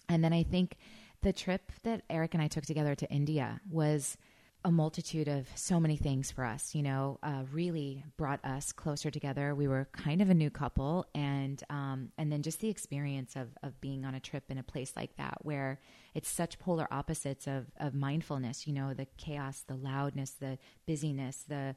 and 0.08 0.24
then 0.24 0.32
I 0.32 0.43
think 0.43 0.78
the 1.22 1.34
trip 1.34 1.72
that 1.84 2.04
Eric 2.10 2.34
and 2.34 2.43
I 2.43 2.48
took 2.48 2.65
together 2.65 2.93
to 2.95 3.10
India 3.10 3.60
was 3.69 4.17
a 4.65 4.72
multitude 4.72 5.30
of 5.30 5.48
so 5.56 5.80
many 5.80 5.95
things 5.95 6.32
for 6.32 6.43
us, 6.43 6.76
you 6.76 6.84
know, 6.84 7.17
uh, 7.24 7.43
really 7.52 8.04
brought 8.17 8.43
us 8.43 8.74
closer 8.74 9.10
together. 9.10 9.56
We 9.56 9.69
were 9.69 9.88
kind 9.93 10.22
of 10.22 10.30
a 10.30 10.34
new 10.34 10.50
couple, 10.50 11.06
and 11.15 11.63
um, 11.69 12.12
and 12.17 12.32
then 12.32 12.41
just 12.41 12.60
the 12.60 12.69
experience 12.69 13.38
of 13.38 13.48
of 13.63 13.80
being 13.80 14.04
on 14.04 14.15
a 14.15 14.19
trip 14.19 14.43
in 14.50 14.58
a 14.58 14.63
place 14.63 14.93
like 14.98 15.15
that, 15.15 15.38
where 15.43 15.80
it's 16.13 16.28
such 16.28 16.60
polar 16.60 16.88
opposites 16.91 17.48
of 17.48 17.67
of 17.80 17.93
mindfulness. 17.93 18.67
You 18.67 18.74
know, 18.74 18.93
the 18.93 19.08
chaos, 19.17 19.63
the 19.65 19.76
loudness, 19.76 20.32
the 20.32 20.58
busyness, 20.86 21.45
the 21.48 21.76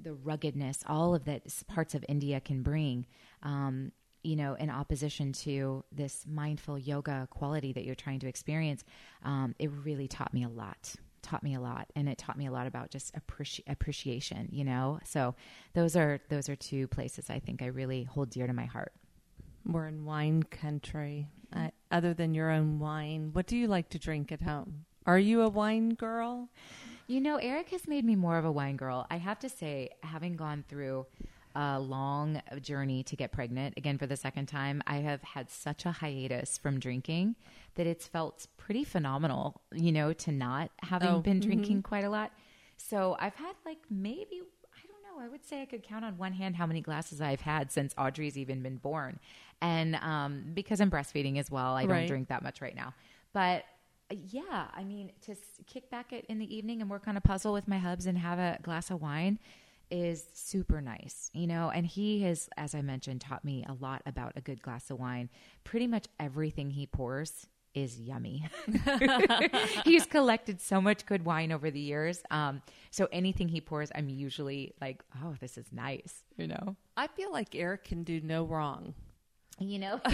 the 0.00 0.14
ruggedness, 0.14 0.82
all 0.86 1.14
of 1.14 1.26
that 1.26 1.42
parts 1.66 1.94
of 1.94 2.04
India 2.08 2.40
can 2.40 2.62
bring. 2.62 3.06
Um, 3.42 3.92
you 4.22 4.36
know, 4.36 4.54
in 4.54 4.70
opposition 4.70 5.32
to 5.32 5.84
this 5.90 6.24
mindful 6.26 6.78
yoga 6.78 7.26
quality 7.30 7.72
that 7.72 7.84
you're 7.84 7.96
trying 7.96 8.20
to 8.20 8.28
experience, 8.28 8.84
um, 9.24 9.54
it 9.58 9.68
really 9.84 10.06
taught 10.06 10.32
me 10.32 10.44
a 10.44 10.48
lot 10.48 10.94
taught 11.22 11.42
me 11.42 11.54
a 11.54 11.60
lot 11.60 11.88
and 11.96 12.08
it 12.08 12.18
taught 12.18 12.36
me 12.36 12.46
a 12.46 12.50
lot 12.52 12.66
about 12.66 12.90
just 12.90 13.14
appreci- 13.14 13.62
appreciation 13.66 14.48
you 14.50 14.64
know? 14.64 14.98
So 15.04 15.34
those 15.74 15.96
are 15.96 16.20
those 16.28 16.48
are 16.48 16.56
two 16.56 16.86
places 16.88 17.30
i 17.30 17.38
think 17.38 17.62
i 17.62 17.66
really 17.66 18.04
hold 18.04 18.30
dear 18.30 18.46
to 18.46 18.52
my 18.52 18.66
heart. 18.66 18.92
We're 19.64 19.86
in 19.86 20.04
wine 20.04 20.42
country. 20.42 21.28
Uh, 21.54 21.68
other 21.90 22.14
than 22.14 22.34
your 22.34 22.50
own 22.50 22.78
wine 22.78 23.30
what 23.32 23.46
do 23.46 23.56
you 23.56 23.66
like 23.66 23.88
to 23.90 23.98
drink 23.98 24.32
at 24.32 24.42
home? 24.42 24.84
Are 25.06 25.18
you 25.18 25.42
a 25.42 25.48
wine 25.48 25.90
girl? 25.90 26.48
You 27.06 27.20
know 27.20 27.36
eric 27.36 27.70
has 27.70 27.86
made 27.86 28.04
me 28.04 28.16
more 28.16 28.38
of 28.38 28.44
a 28.44 28.52
wine 28.52 28.76
girl. 28.76 29.06
I 29.10 29.16
have 29.16 29.38
to 29.40 29.48
say 29.48 29.90
having 30.02 30.36
gone 30.36 30.64
through 30.68 31.06
a 31.54 31.78
long 31.78 32.40
journey 32.60 33.02
to 33.04 33.16
get 33.16 33.32
pregnant 33.32 33.74
again 33.76 33.98
for 33.98 34.06
the 34.06 34.16
second 34.16 34.46
time. 34.46 34.82
I 34.86 34.96
have 34.96 35.22
had 35.22 35.50
such 35.50 35.84
a 35.86 35.92
hiatus 35.92 36.58
from 36.58 36.78
drinking 36.78 37.36
that 37.74 37.86
it's 37.86 38.06
felt 38.06 38.46
pretty 38.56 38.84
phenomenal, 38.84 39.60
you 39.72 39.92
know, 39.92 40.12
to 40.12 40.32
not 40.32 40.70
having 40.82 41.08
oh, 41.08 41.20
been 41.20 41.40
mm-hmm. 41.40 41.48
drinking 41.48 41.76
mm-hmm. 41.78 41.88
quite 41.88 42.04
a 42.04 42.10
lot. 42.10 42.32
So 42.76 43.16
I've 43.18 43.34
had 43.34 43.54
like 43.64 43.78
maybe 43.90 44.40
I 44.42 44.86
don't 44.86 45.02
know. 45.18 45.24
I 45.24 45.28
would 45.28 45.44
say 45.44 45.62
I 45.62 45.66
could 45.66 45.82
count 45.82 46.04
on 46.04 46.18
one 46.18 46.32
hand 46.32 46.56
how 46.56 46.66
many 46.66 46.80
glasses 46.80 47.20
I've 47.20 47.40
had 47.40 47.70
since 47.70 47.94
Audrey's 47.96 48.36
even 48.36 48.62
been 48.62 48.76
born, 48.76 49.20
and 49.60 49.96
um, 49.96 50.44
because 50.54 50.80
I'm 50.80 50.90
breastfeeding 50.90 51.38
as 51.38 51.50
well, 51.50 51.74
I 51.74 51.86
don't 51.86 52.06
drink 52.06 52.28
that 52.28 52.42
much 52.42 52.60
right 52.60 52.74
now. 52.74 52.94
But 53.32 53.64
yeah, 54.10 54.66
I 54.74 54.84
mean, 54.84 55.12
to 55.22 55.34
kick 55.66 55.90
back 55.90 56.12
in 56.12 56.38
the 56.38 56.54
evening 56.54 56.80
and 56.80 56.90
work 56.90 57.08
on 57.08 57.16
a 57.16 57.20
puzzle 57.20 57.52
with 57.52 57.68
my 57.68 57.78
hubs 57.78 58.06
and 58.06 58.18
have 58.18 58.38
a 58.38 58.58
glass 58.62 58.90
of 58.90 59.00
wine 59.00 59.38
is 59.92 60.24
super 60.32 60.80
nice, 60.80 61.30
you 61.34 61.46
know, 61.46 61.70
and 61.70 61.86
he 61.86 62.22
has, 62.22 62.48
as 62.56 62.74
I 62.74 62.80
mentioned, 62.80 63.20
taught 63.20 63.44
me 63.44 63.64
a 63.68 63.74
lot 63.74 64.00
about 64.06 64.32
a 64.36 64.40
good 64.40 64.62
glass 64.62 64.90
of 64.90 64.98
wine. 64.98 65.28
Pretty 65.64 65.86
much 65.86 66.06
everything 66.18 66.70
he 66.70 66.86
pours 66.86 67.46
is 67.74 68.00
yummy. 68.00 68.48
He's 69.84 70.06
collected 70.06 70.60
so 70.60 70.80
much 70.80 71.04
good 71.04 71.24
wine 71.24 71.52
over 71.52 71.70
the 71.70 71.80
years. 71.80 72.22
Um, 72.30 72.62
so 72.90 73.06
anything 73.12 73.48
he 73.48 73.60
pours, 73.60 73.90
I'm 73.94 74.08
usually 74.08 74.74
like, 74.80 75.02
oh, 75.22 75.34
this 75.40 75.58
is 75.58 75.66
nice, 75.72 76.24
you 76.36 76.46
know? 76.46 76.76
I 76.96 77.06
feel 77.06 77.30
like 77.30 77.54
Eric 77.54 77.84
can 77.84 78.02
do 78.02 78.20
no 78.20 78.44
wrong. 78.44 78.94
You 79.58 79.78
know, 79.78 80.00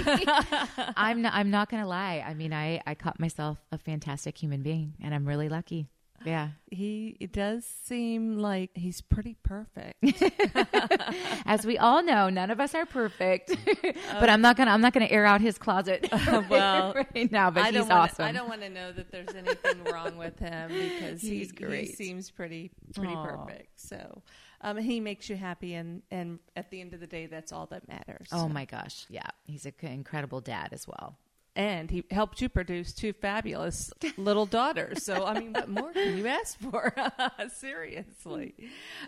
I'm 0.96 1.22
not, 1.22 1.32
I'm 1.32 1.50
not 1.50 1.70
going 1.70 1.82
to 1.82 1.88
lie. 1.88 2.24
I 2.26 2.34
mean, 2.34 2.52
I, 2.52 2.82
I 2.84 2.94
caught 2.96 3.20
myself 3.20 3.58
a 3.70 3.78
fantastic 3.78 4.36
human 4.36 4.62
being 4.62 4.94
and 5.00 5.14
I'm 5.14 5.26
really 5.26 5.48
lucky. 5.48 5.88
Yeah. 6.24 6.48
He 6.70 7.16
it 7.20 7.32
does 7.32 7.64
seem 7.64 8.38
like 8.38 8.70
he's 8.74 9.00
pretty 9.00 9.36
perfect. 9.42 9.94
As 11.46 11.64
we 11.66 11.78
all 11.78 12.02
know, 12.02 12.28
none 12.28 12.50
of 12.50 12.60
us 12.60 12.74
are 12.74 12.86
perfect. 12.86 13.54
but 14.20 14.28
I'm 14.28 14.40
not 14.40 14.56
gonna 14.56 14.70
I'm 14.70 14.80
not 14.80 14.92
gonna 14.92 15.06
air 15.06 15.24
out 15.24 15.40
his 15.40 15.58
closet 15.58 16.08
well, 16.50 16.94
right 16.94 17.30
now. 17.32 17.50
But 17.50 17.64
I 17.64 17.70
he's 17.70 17.80
wanna, 17.82 17.94
awesome. 17.94 18.24
I 18.24 18.32
don't 18.32 18.48
want 18.48 18.62
to 18.62 18.68
know 18.68 18.92
that 18.92 19.10
there's 19.10 19.34
anything 19.34 19.84
wrong 19.84 20.16
with 20.16 20.38
him 20.38 20.68
because 20.70 21.20
he- 21.22 21.38
He's 21.38 21.50
he, 21.50 21.56
great. 21.56 21.96
seems 21.96 22.30
pretty 22.30 22.70
pretty 22.94 23.14
Aw. 23.14 23.24
perfect. 23.26 23.80
So 23.80 24.22
um, 24.60 24.76
he 24.76 24.98
makes 25.00 25.28
you 25.30 25.36
happy, 25.36 25.74
and 25.74 26.02
and 26.10 26.38
at 26.56 26.70
the 26.70 26.80
end 26.80 26.94
of 26.94 27.00
the 27.00 27.06
day, 27.06 27.26
that's 27.26 27.52
all 27.52 27.66
that 27.66 27.86
matters. 27.88 28.28
oh 28.32 28.48
my 28.48 28.64
gosh, 28.64 29.06
yeah, 29.08 29.28
he's 29.44 29.64
an 29.66 29.72
incredible 29.82 30.40
dad 30.40 30.70
as 30.72 30.86
well. 30.86 31.16
And 31.58 31.90
he 31.90 32.04
helped 32.12 32.40
you 32.40 32.48
produce 32.48 32.92
two 32.94 33.12
fabulous 33.12 33.90
little 34.16 34.46
daughters. 34.46 35.04
So 35.04 35.26
I 35.26 35.40
mean, 35.40 35.52
what 35.52 35.68
more 35.68 35.92
can 35.92 36.16
you 36.16 36.28
ask 36.28 36.56
for? 36.60 36.94
Seriously. 37.56 38.54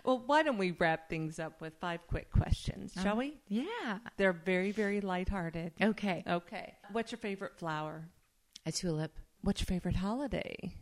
Well, 0.03 0.21
why 0.25 0.43
don't 0.43 0.57
we 0.57 0.71
wrap 0.71 1.09
things 1.09 1.39
up 1.39 1.61
with 1.61 1.71
five 1.79 2.05
quick 2.07 2.29
questions, 2.29 2.91
shall 3.01 3.13
um, 3.13 3.19
we? 3.19 3.39
Yeah. 3.47 3.99
They're 4.17 4.33
very 4.33 4.73
very 4.73 4.99
lighthearted. 4.99 5.71
Okay. 5.81 6.25
Okay. 6.27 6.73
What's 6.91 7.13
your 7.13 7.19
favorite 7.19 7.57
flower? 7.57 8.09
A 8.65 8.73
tulip. 8.73 9.17
What's 9.43 9.61
your 9.61 9.67
favorite 9.67 9.95
holiday? 9.95 10.73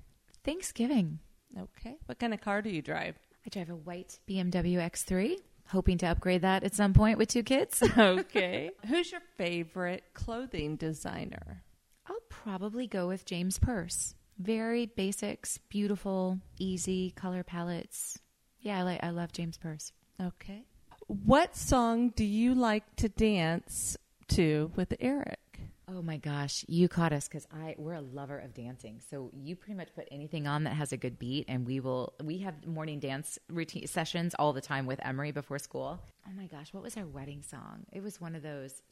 Thanksgiving. 0.44 1.20
Okay. 1.56 1.98
What 2.08 2.18
kind 2.18 2.34
of 2.34 2.42
car 2.42 2.64
do 2.64 2.72
you 2.72 2.82
drive? 2.82 3.16
I 3.46 3.50
drive 3.50 3.70
a 3.70 3.76
white 3.76 4.20
BMW 4.28 4.78
X3, 4.78 5.36
hoping 5.70 5.98
to 6.00 6.08
upgrade 6.08 6.42
that 6.42 6.64
at 6.64 6.74
some 6.74 6.94
point 6.94 7.18
with 7.18 7.30
two 7.30 7.44
kids. 7.44 7.82
Okay. 7.98 8.72
Who's 8.88 9.12
your 9.12 9.22
favorite 9.38 10.04
clothing 10.14 10.76
designer? 10.76 11.64
I'll 12.08 12.16
probably 12.30 12.88
go 12.88 13.08
with 13.08 13.26
James 13.26 13.60
Perse. 13.60 14.16
Very 14.38 14.86
basics, 14.86 15.58
beautiful, 15.70 16.40
easy 16.58 17.12
color 17.12 17.44
palettes. 17.44 18.18
Yeah, 18.62 18.80
I 18.80 18.82
like. 18.84 19.04
I 19.04 19.10
love 19.10 19.32
James 19.32 19.58
Perse. 19.58 19.92
Okay. 20.22 20.64
What 21.08 21.56
song 21.56 22.10
do 22.16 22.24
you 22.24 22.54
like 22.56 22.96
to 22.98 23.10
dance 23.10 23.98
to 24.30 24.72
with 24.76 24.94
Eric? 25.00 25.40
Oh 25.92 26.04
my 26.04 26.18
gosh, 26.18 26.64
you 26.68 26.88
caught 26.88 27.12
us 27.14 27.28
because 27.28 27.48
I 27.52 27.74
we're 27.80 27.94
a 27.94 28.02
lover 28.02 28.38
of 28.38 28.54
dancing. 28.54 29.02
So 29.10 29.32
you 29.34 29.56
pretty 29.56 29.74
much 29.74 29.90
put 29.96 30.08
anything 30.12 30.46
on 30.46 30.64
that 30.66 30.76
has 30.76 30.94
a 30.94 30.98
good 30.98 31.18
beat, 31.18 31.46
and 31.48 31.66
we 31.66 31.80
will. 31.80 32.14
We 32.24 32.38
have 32.40 32.68
morning 32.68 33.00
dance 33.00 33.40
routine 33.50 33.88
sessions 33.88 34.36
all 34.38 34.54
the 34.54 34.62
time 34.62 34.86
with 34.86 35.00
Emery 35.04 35.32
before 35.32 35.58
school. 35.58 36.00
Oh 36.28 36.32
my 36.38 36.46
gosh, 36.46 36.74
what 36.74 36.84
was 36.84 36.96
our 36.96 37.08
wedding 37.08 37.42
song? 37.42 37.86
It 37.92 38.04
was 38.04 38.22
one 38.22 38.36
of 38.36 38.44
those 38.44 38.84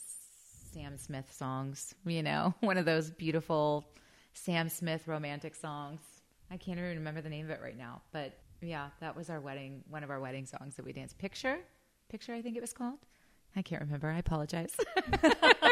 Sam 0.74 0.98
Smith 0.98 1.32
songs. 1.32 1.94
You 2.04 2.24
know, 2.24 2.56
one 2.62 2.78
of 2.80 2.86
those 2.86 3.12
beautiful 3.12 3.88
Sam 4.34 4.68
Smith 4.68 5.08
romantic 5.08 5.54
songs. 5.54 6.02
I 6.50 6.58
can't 6.58 6.80
even 6.80 6.96
remember 6.96 7.22
the 7.22 7.30
name 7.30 7.46
of 7.46 7.52
it 7.52 7.60
right 7.62 7.78
now, 7.78 8.02
but 8.12 8.40
yeah, 8.60 8.88
that 9.02 9.16
was 9.16 9.30
our 9.30 9.40
wedding. 9.40 9.84
One 9.88 10.04
of 10.04 10.10
our 10.10 10.20
wedding 10.20 10.48
songs 10.48 10.76
that 10.78 10.86
we 10.86 10.94
danced. 10.94 11.20
Picture, 11.20 11.60
picture. 12.10 12.34
I 12.34 12.42
think 12.42 12.58
it 12.58 12.62
was 12.62 12.74
called. 12.74 12.98
I 13.58 13.64
can't 13.64 13.82
remember. 13.82 14.10
I 14.10 14.20
apologize. 14.20 14.76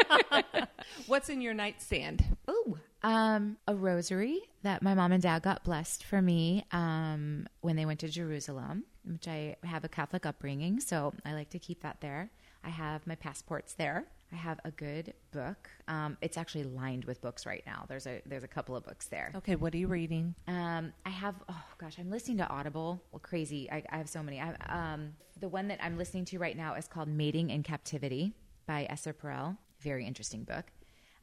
What's 1.06 1.28
in 1.28 1.40
your 1.40 1.54
nightstand? 1.54 2.36
Ooh, 2.50 2.78
um, 3.02 3.56
a 3.68 3.74
rosary 3.74 4.40
that 4.62 4.82
my 4.82 4.94
mom 4.94 5.12
and 5.12 5.22
dad 5.22 5.42
got 5.42 5.62
blessed 5.62 6.02
for 6.02 6.20
me 6.20 6.64
um, 6.72 7.46
when 7.60 7.76
they 7.76 7.86
went 7.86 8.00
to 8.00 8.08
Jerusalem, 8.08 8.84
which 9.04 9.28
I 9.28 9.56
have 9.62 9.84
a 9.84 9.88
Catholic 9.88 10.26
upbringing, 10.26 10.80
so 10.80 11.14
I 11.24 11.34
like 11.34 11.50
to 11.50 11.60
keep 11.60 11.82
that 11.82 12.00
there. 12.00 12.30
I 12.64 12.70
have 12.70 13.06
my 13.06 13.14
passports 13.14 13.74
there. 13.74 14.06
I 14.36 14.38
have 14.38 14.60
a 14.66 14.70
good 14.70 15.14
book. 15.32 15.70
Um, 15.88 16.18
it's 16.20 16.36
actually 16.36 16.64
lined 16.64 17.06
with 17.06 17.22
books 17.22 17.46
right 17.46 17.62
now. 17.64 17.86
There's 17.88 18.06
a 18.06 18.20
there's 18.26 18.44
a 18.44 18.48
couple 18.48 18.76
of 18.76 18.84
books 18.84 19.06
there. 19.06 19.32
Okay, 19.34 19.56
what 19.56 19.72
are 19.72 19.78
you 19.78 19.88
reading? 19.88 20.34
Um, 20.46 20.92
I 21.06 21.08
have 21.08 21.36
oh 21.48 21.64
gosh, 21.78 21.96
I'm 21.98 22.10
listening 22.10 22.36
to 22.38 22.48
Audible. 22.48 23.02
Well, 23.12 23.20
crazy. 23.20 23.70
I, 23.70 23.82
I 23.90 23.96
have 23.96 24.10
so 24.10 24.22
many. 24.22 24.38
I 24.38 24.54
um, 24.68 25.14
the 25.40 25.48
one 25.48 25.68
that 25.68 25.78
I'm 25.82 25.96
listening 25.96 26.26
to 26.26 26.38
right 26.38 26.54
now 26.54 26.74
is 26.74 26.86
called 26.86 27.08
Mating 27.08 27.48
in 27.48 27.62
Captivity 27.62 28.34
by 28.66 28.86
Esther 28.90 29.14
Perel. 29.14 29.56
Very 29.80 30.06
interesting 30.06 30.44
book. 30.44 30.66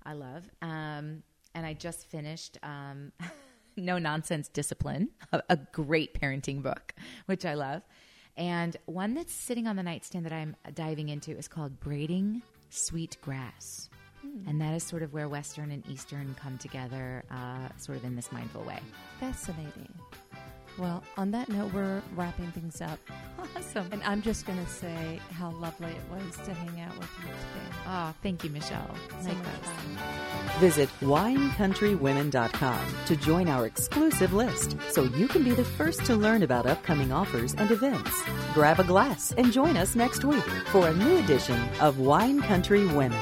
I 0.03 0.13
love. 0.13 0.49
Um, 0.63 1.21
and 1.53 1.67
I 1.67 1.73
just 1.73 2.07
finished 2.07 2.57
um, 2.63 3.11
No 3.77 3.99
Nonsense 3.99 4.47
Discipline, 4.47 5.09
a, 5.31 5.43
a 5.49 5.57
great 5.71 6.19
parenting 6.19 6.63
book, 6.63 6.95
which 7.27 7.45
I 7.45 7.53
love. 7.53 7.83
And 8.35 8.75
one 8.85 9.13
that's 9.13 9.31
sitting 9.31 9.67
on 9.67 9.75
the 9.75 9.83
nightstand 9.83 10.25
that 10.25 10.33
I'm 10.33 10.55
diving 10.73 11.09
into 11.09 11.37
is 11.37 11.47
called 11.47 11.79
Braiding 11.79 12.41
Sweet 12.73 13.17
Grass. 13.21 13.89
And 14.47 14.59
that 14.59 14.73
is 14.73 14.83
sort 14.83 15.03
of 15.03 15.13
where 15.13 15.29
Western 15.29 15.69
and 15.69 15.87
Eastern 15.87 16.35
come 16.39 16.57
together, 16.57 17.23
uh, 17.29 17.67
sort 17.77 17.97
of 17.97 18.03
in 18.03 18.15
this 18.15 18.31
mindful 18.31 18.63
way. 18.63 18.79
Fascinating. 19.19 19.93
Well, 20.77 21.03
on 21.17 21.31
that 21.31 21.49
note, 21.49 21.71
we're 21.73 22.01
wrapping 22.15 22.51
things 22.51 22.81
up. 22.81 22.99
Awesome. 23.55 23.87
And 23.91 24.01
I'm 24.03 24.21
just 24.21 24.45
going 24.47 24.63
to 24.63 24.69
say 24.69 25.19
how 25.31 25.51
lovely 25.51 25.91
it 25.91 26.01
was 26.11 26.35
to 26.45 26.53
hang 26.53 26.81
out 26.81 26.97
with 26.97 27.09
you 27.21 27.27
today. 27.27 27.77
Oh, 27.87 28.13
thank 28.23 28.43
you, 28.43 28.49
Michelle. 28.49 28.95
So 29.21 29.27
much 29.27 29.35
Likewise. 29.35 29.55
fun. 29.65 29.97
Visit 30.59 30.89
winecountrywomen.com 31.01 32.85
to 33.05 33.15
join 33.15 33.47
our 33.49 33.65
exclusive 33.65 34.33
list 34.33 34.75
so 34.89 35.03
you 35.03 35.27
can 35.27 35.43
be 35.43 35.51
the 35.51 35.63
first 35.65 36.05
to 36.05 36.15
learn 36.15 36.41
about 36.43 36.65
upcoming 36.65 37.11
offers 37.11 37.53
and 37.53 37.69
events. 37.69 38.23
Grab 38.53 38.79
a 38.79 38.83
glass 38.83 39.31
and 39.37 39.51
join 39.53 39.77
us 39.77 39.95
next 39.95 40.23
week 40.25 40.43
for 40.71 40.87
a 40.87 40.93
new 40.93 41.17
edition 41.17 41.59
of 41.81 41.99
Wine 41.99 42.41
Country 42.41 42.85
Women. 42.87 43.19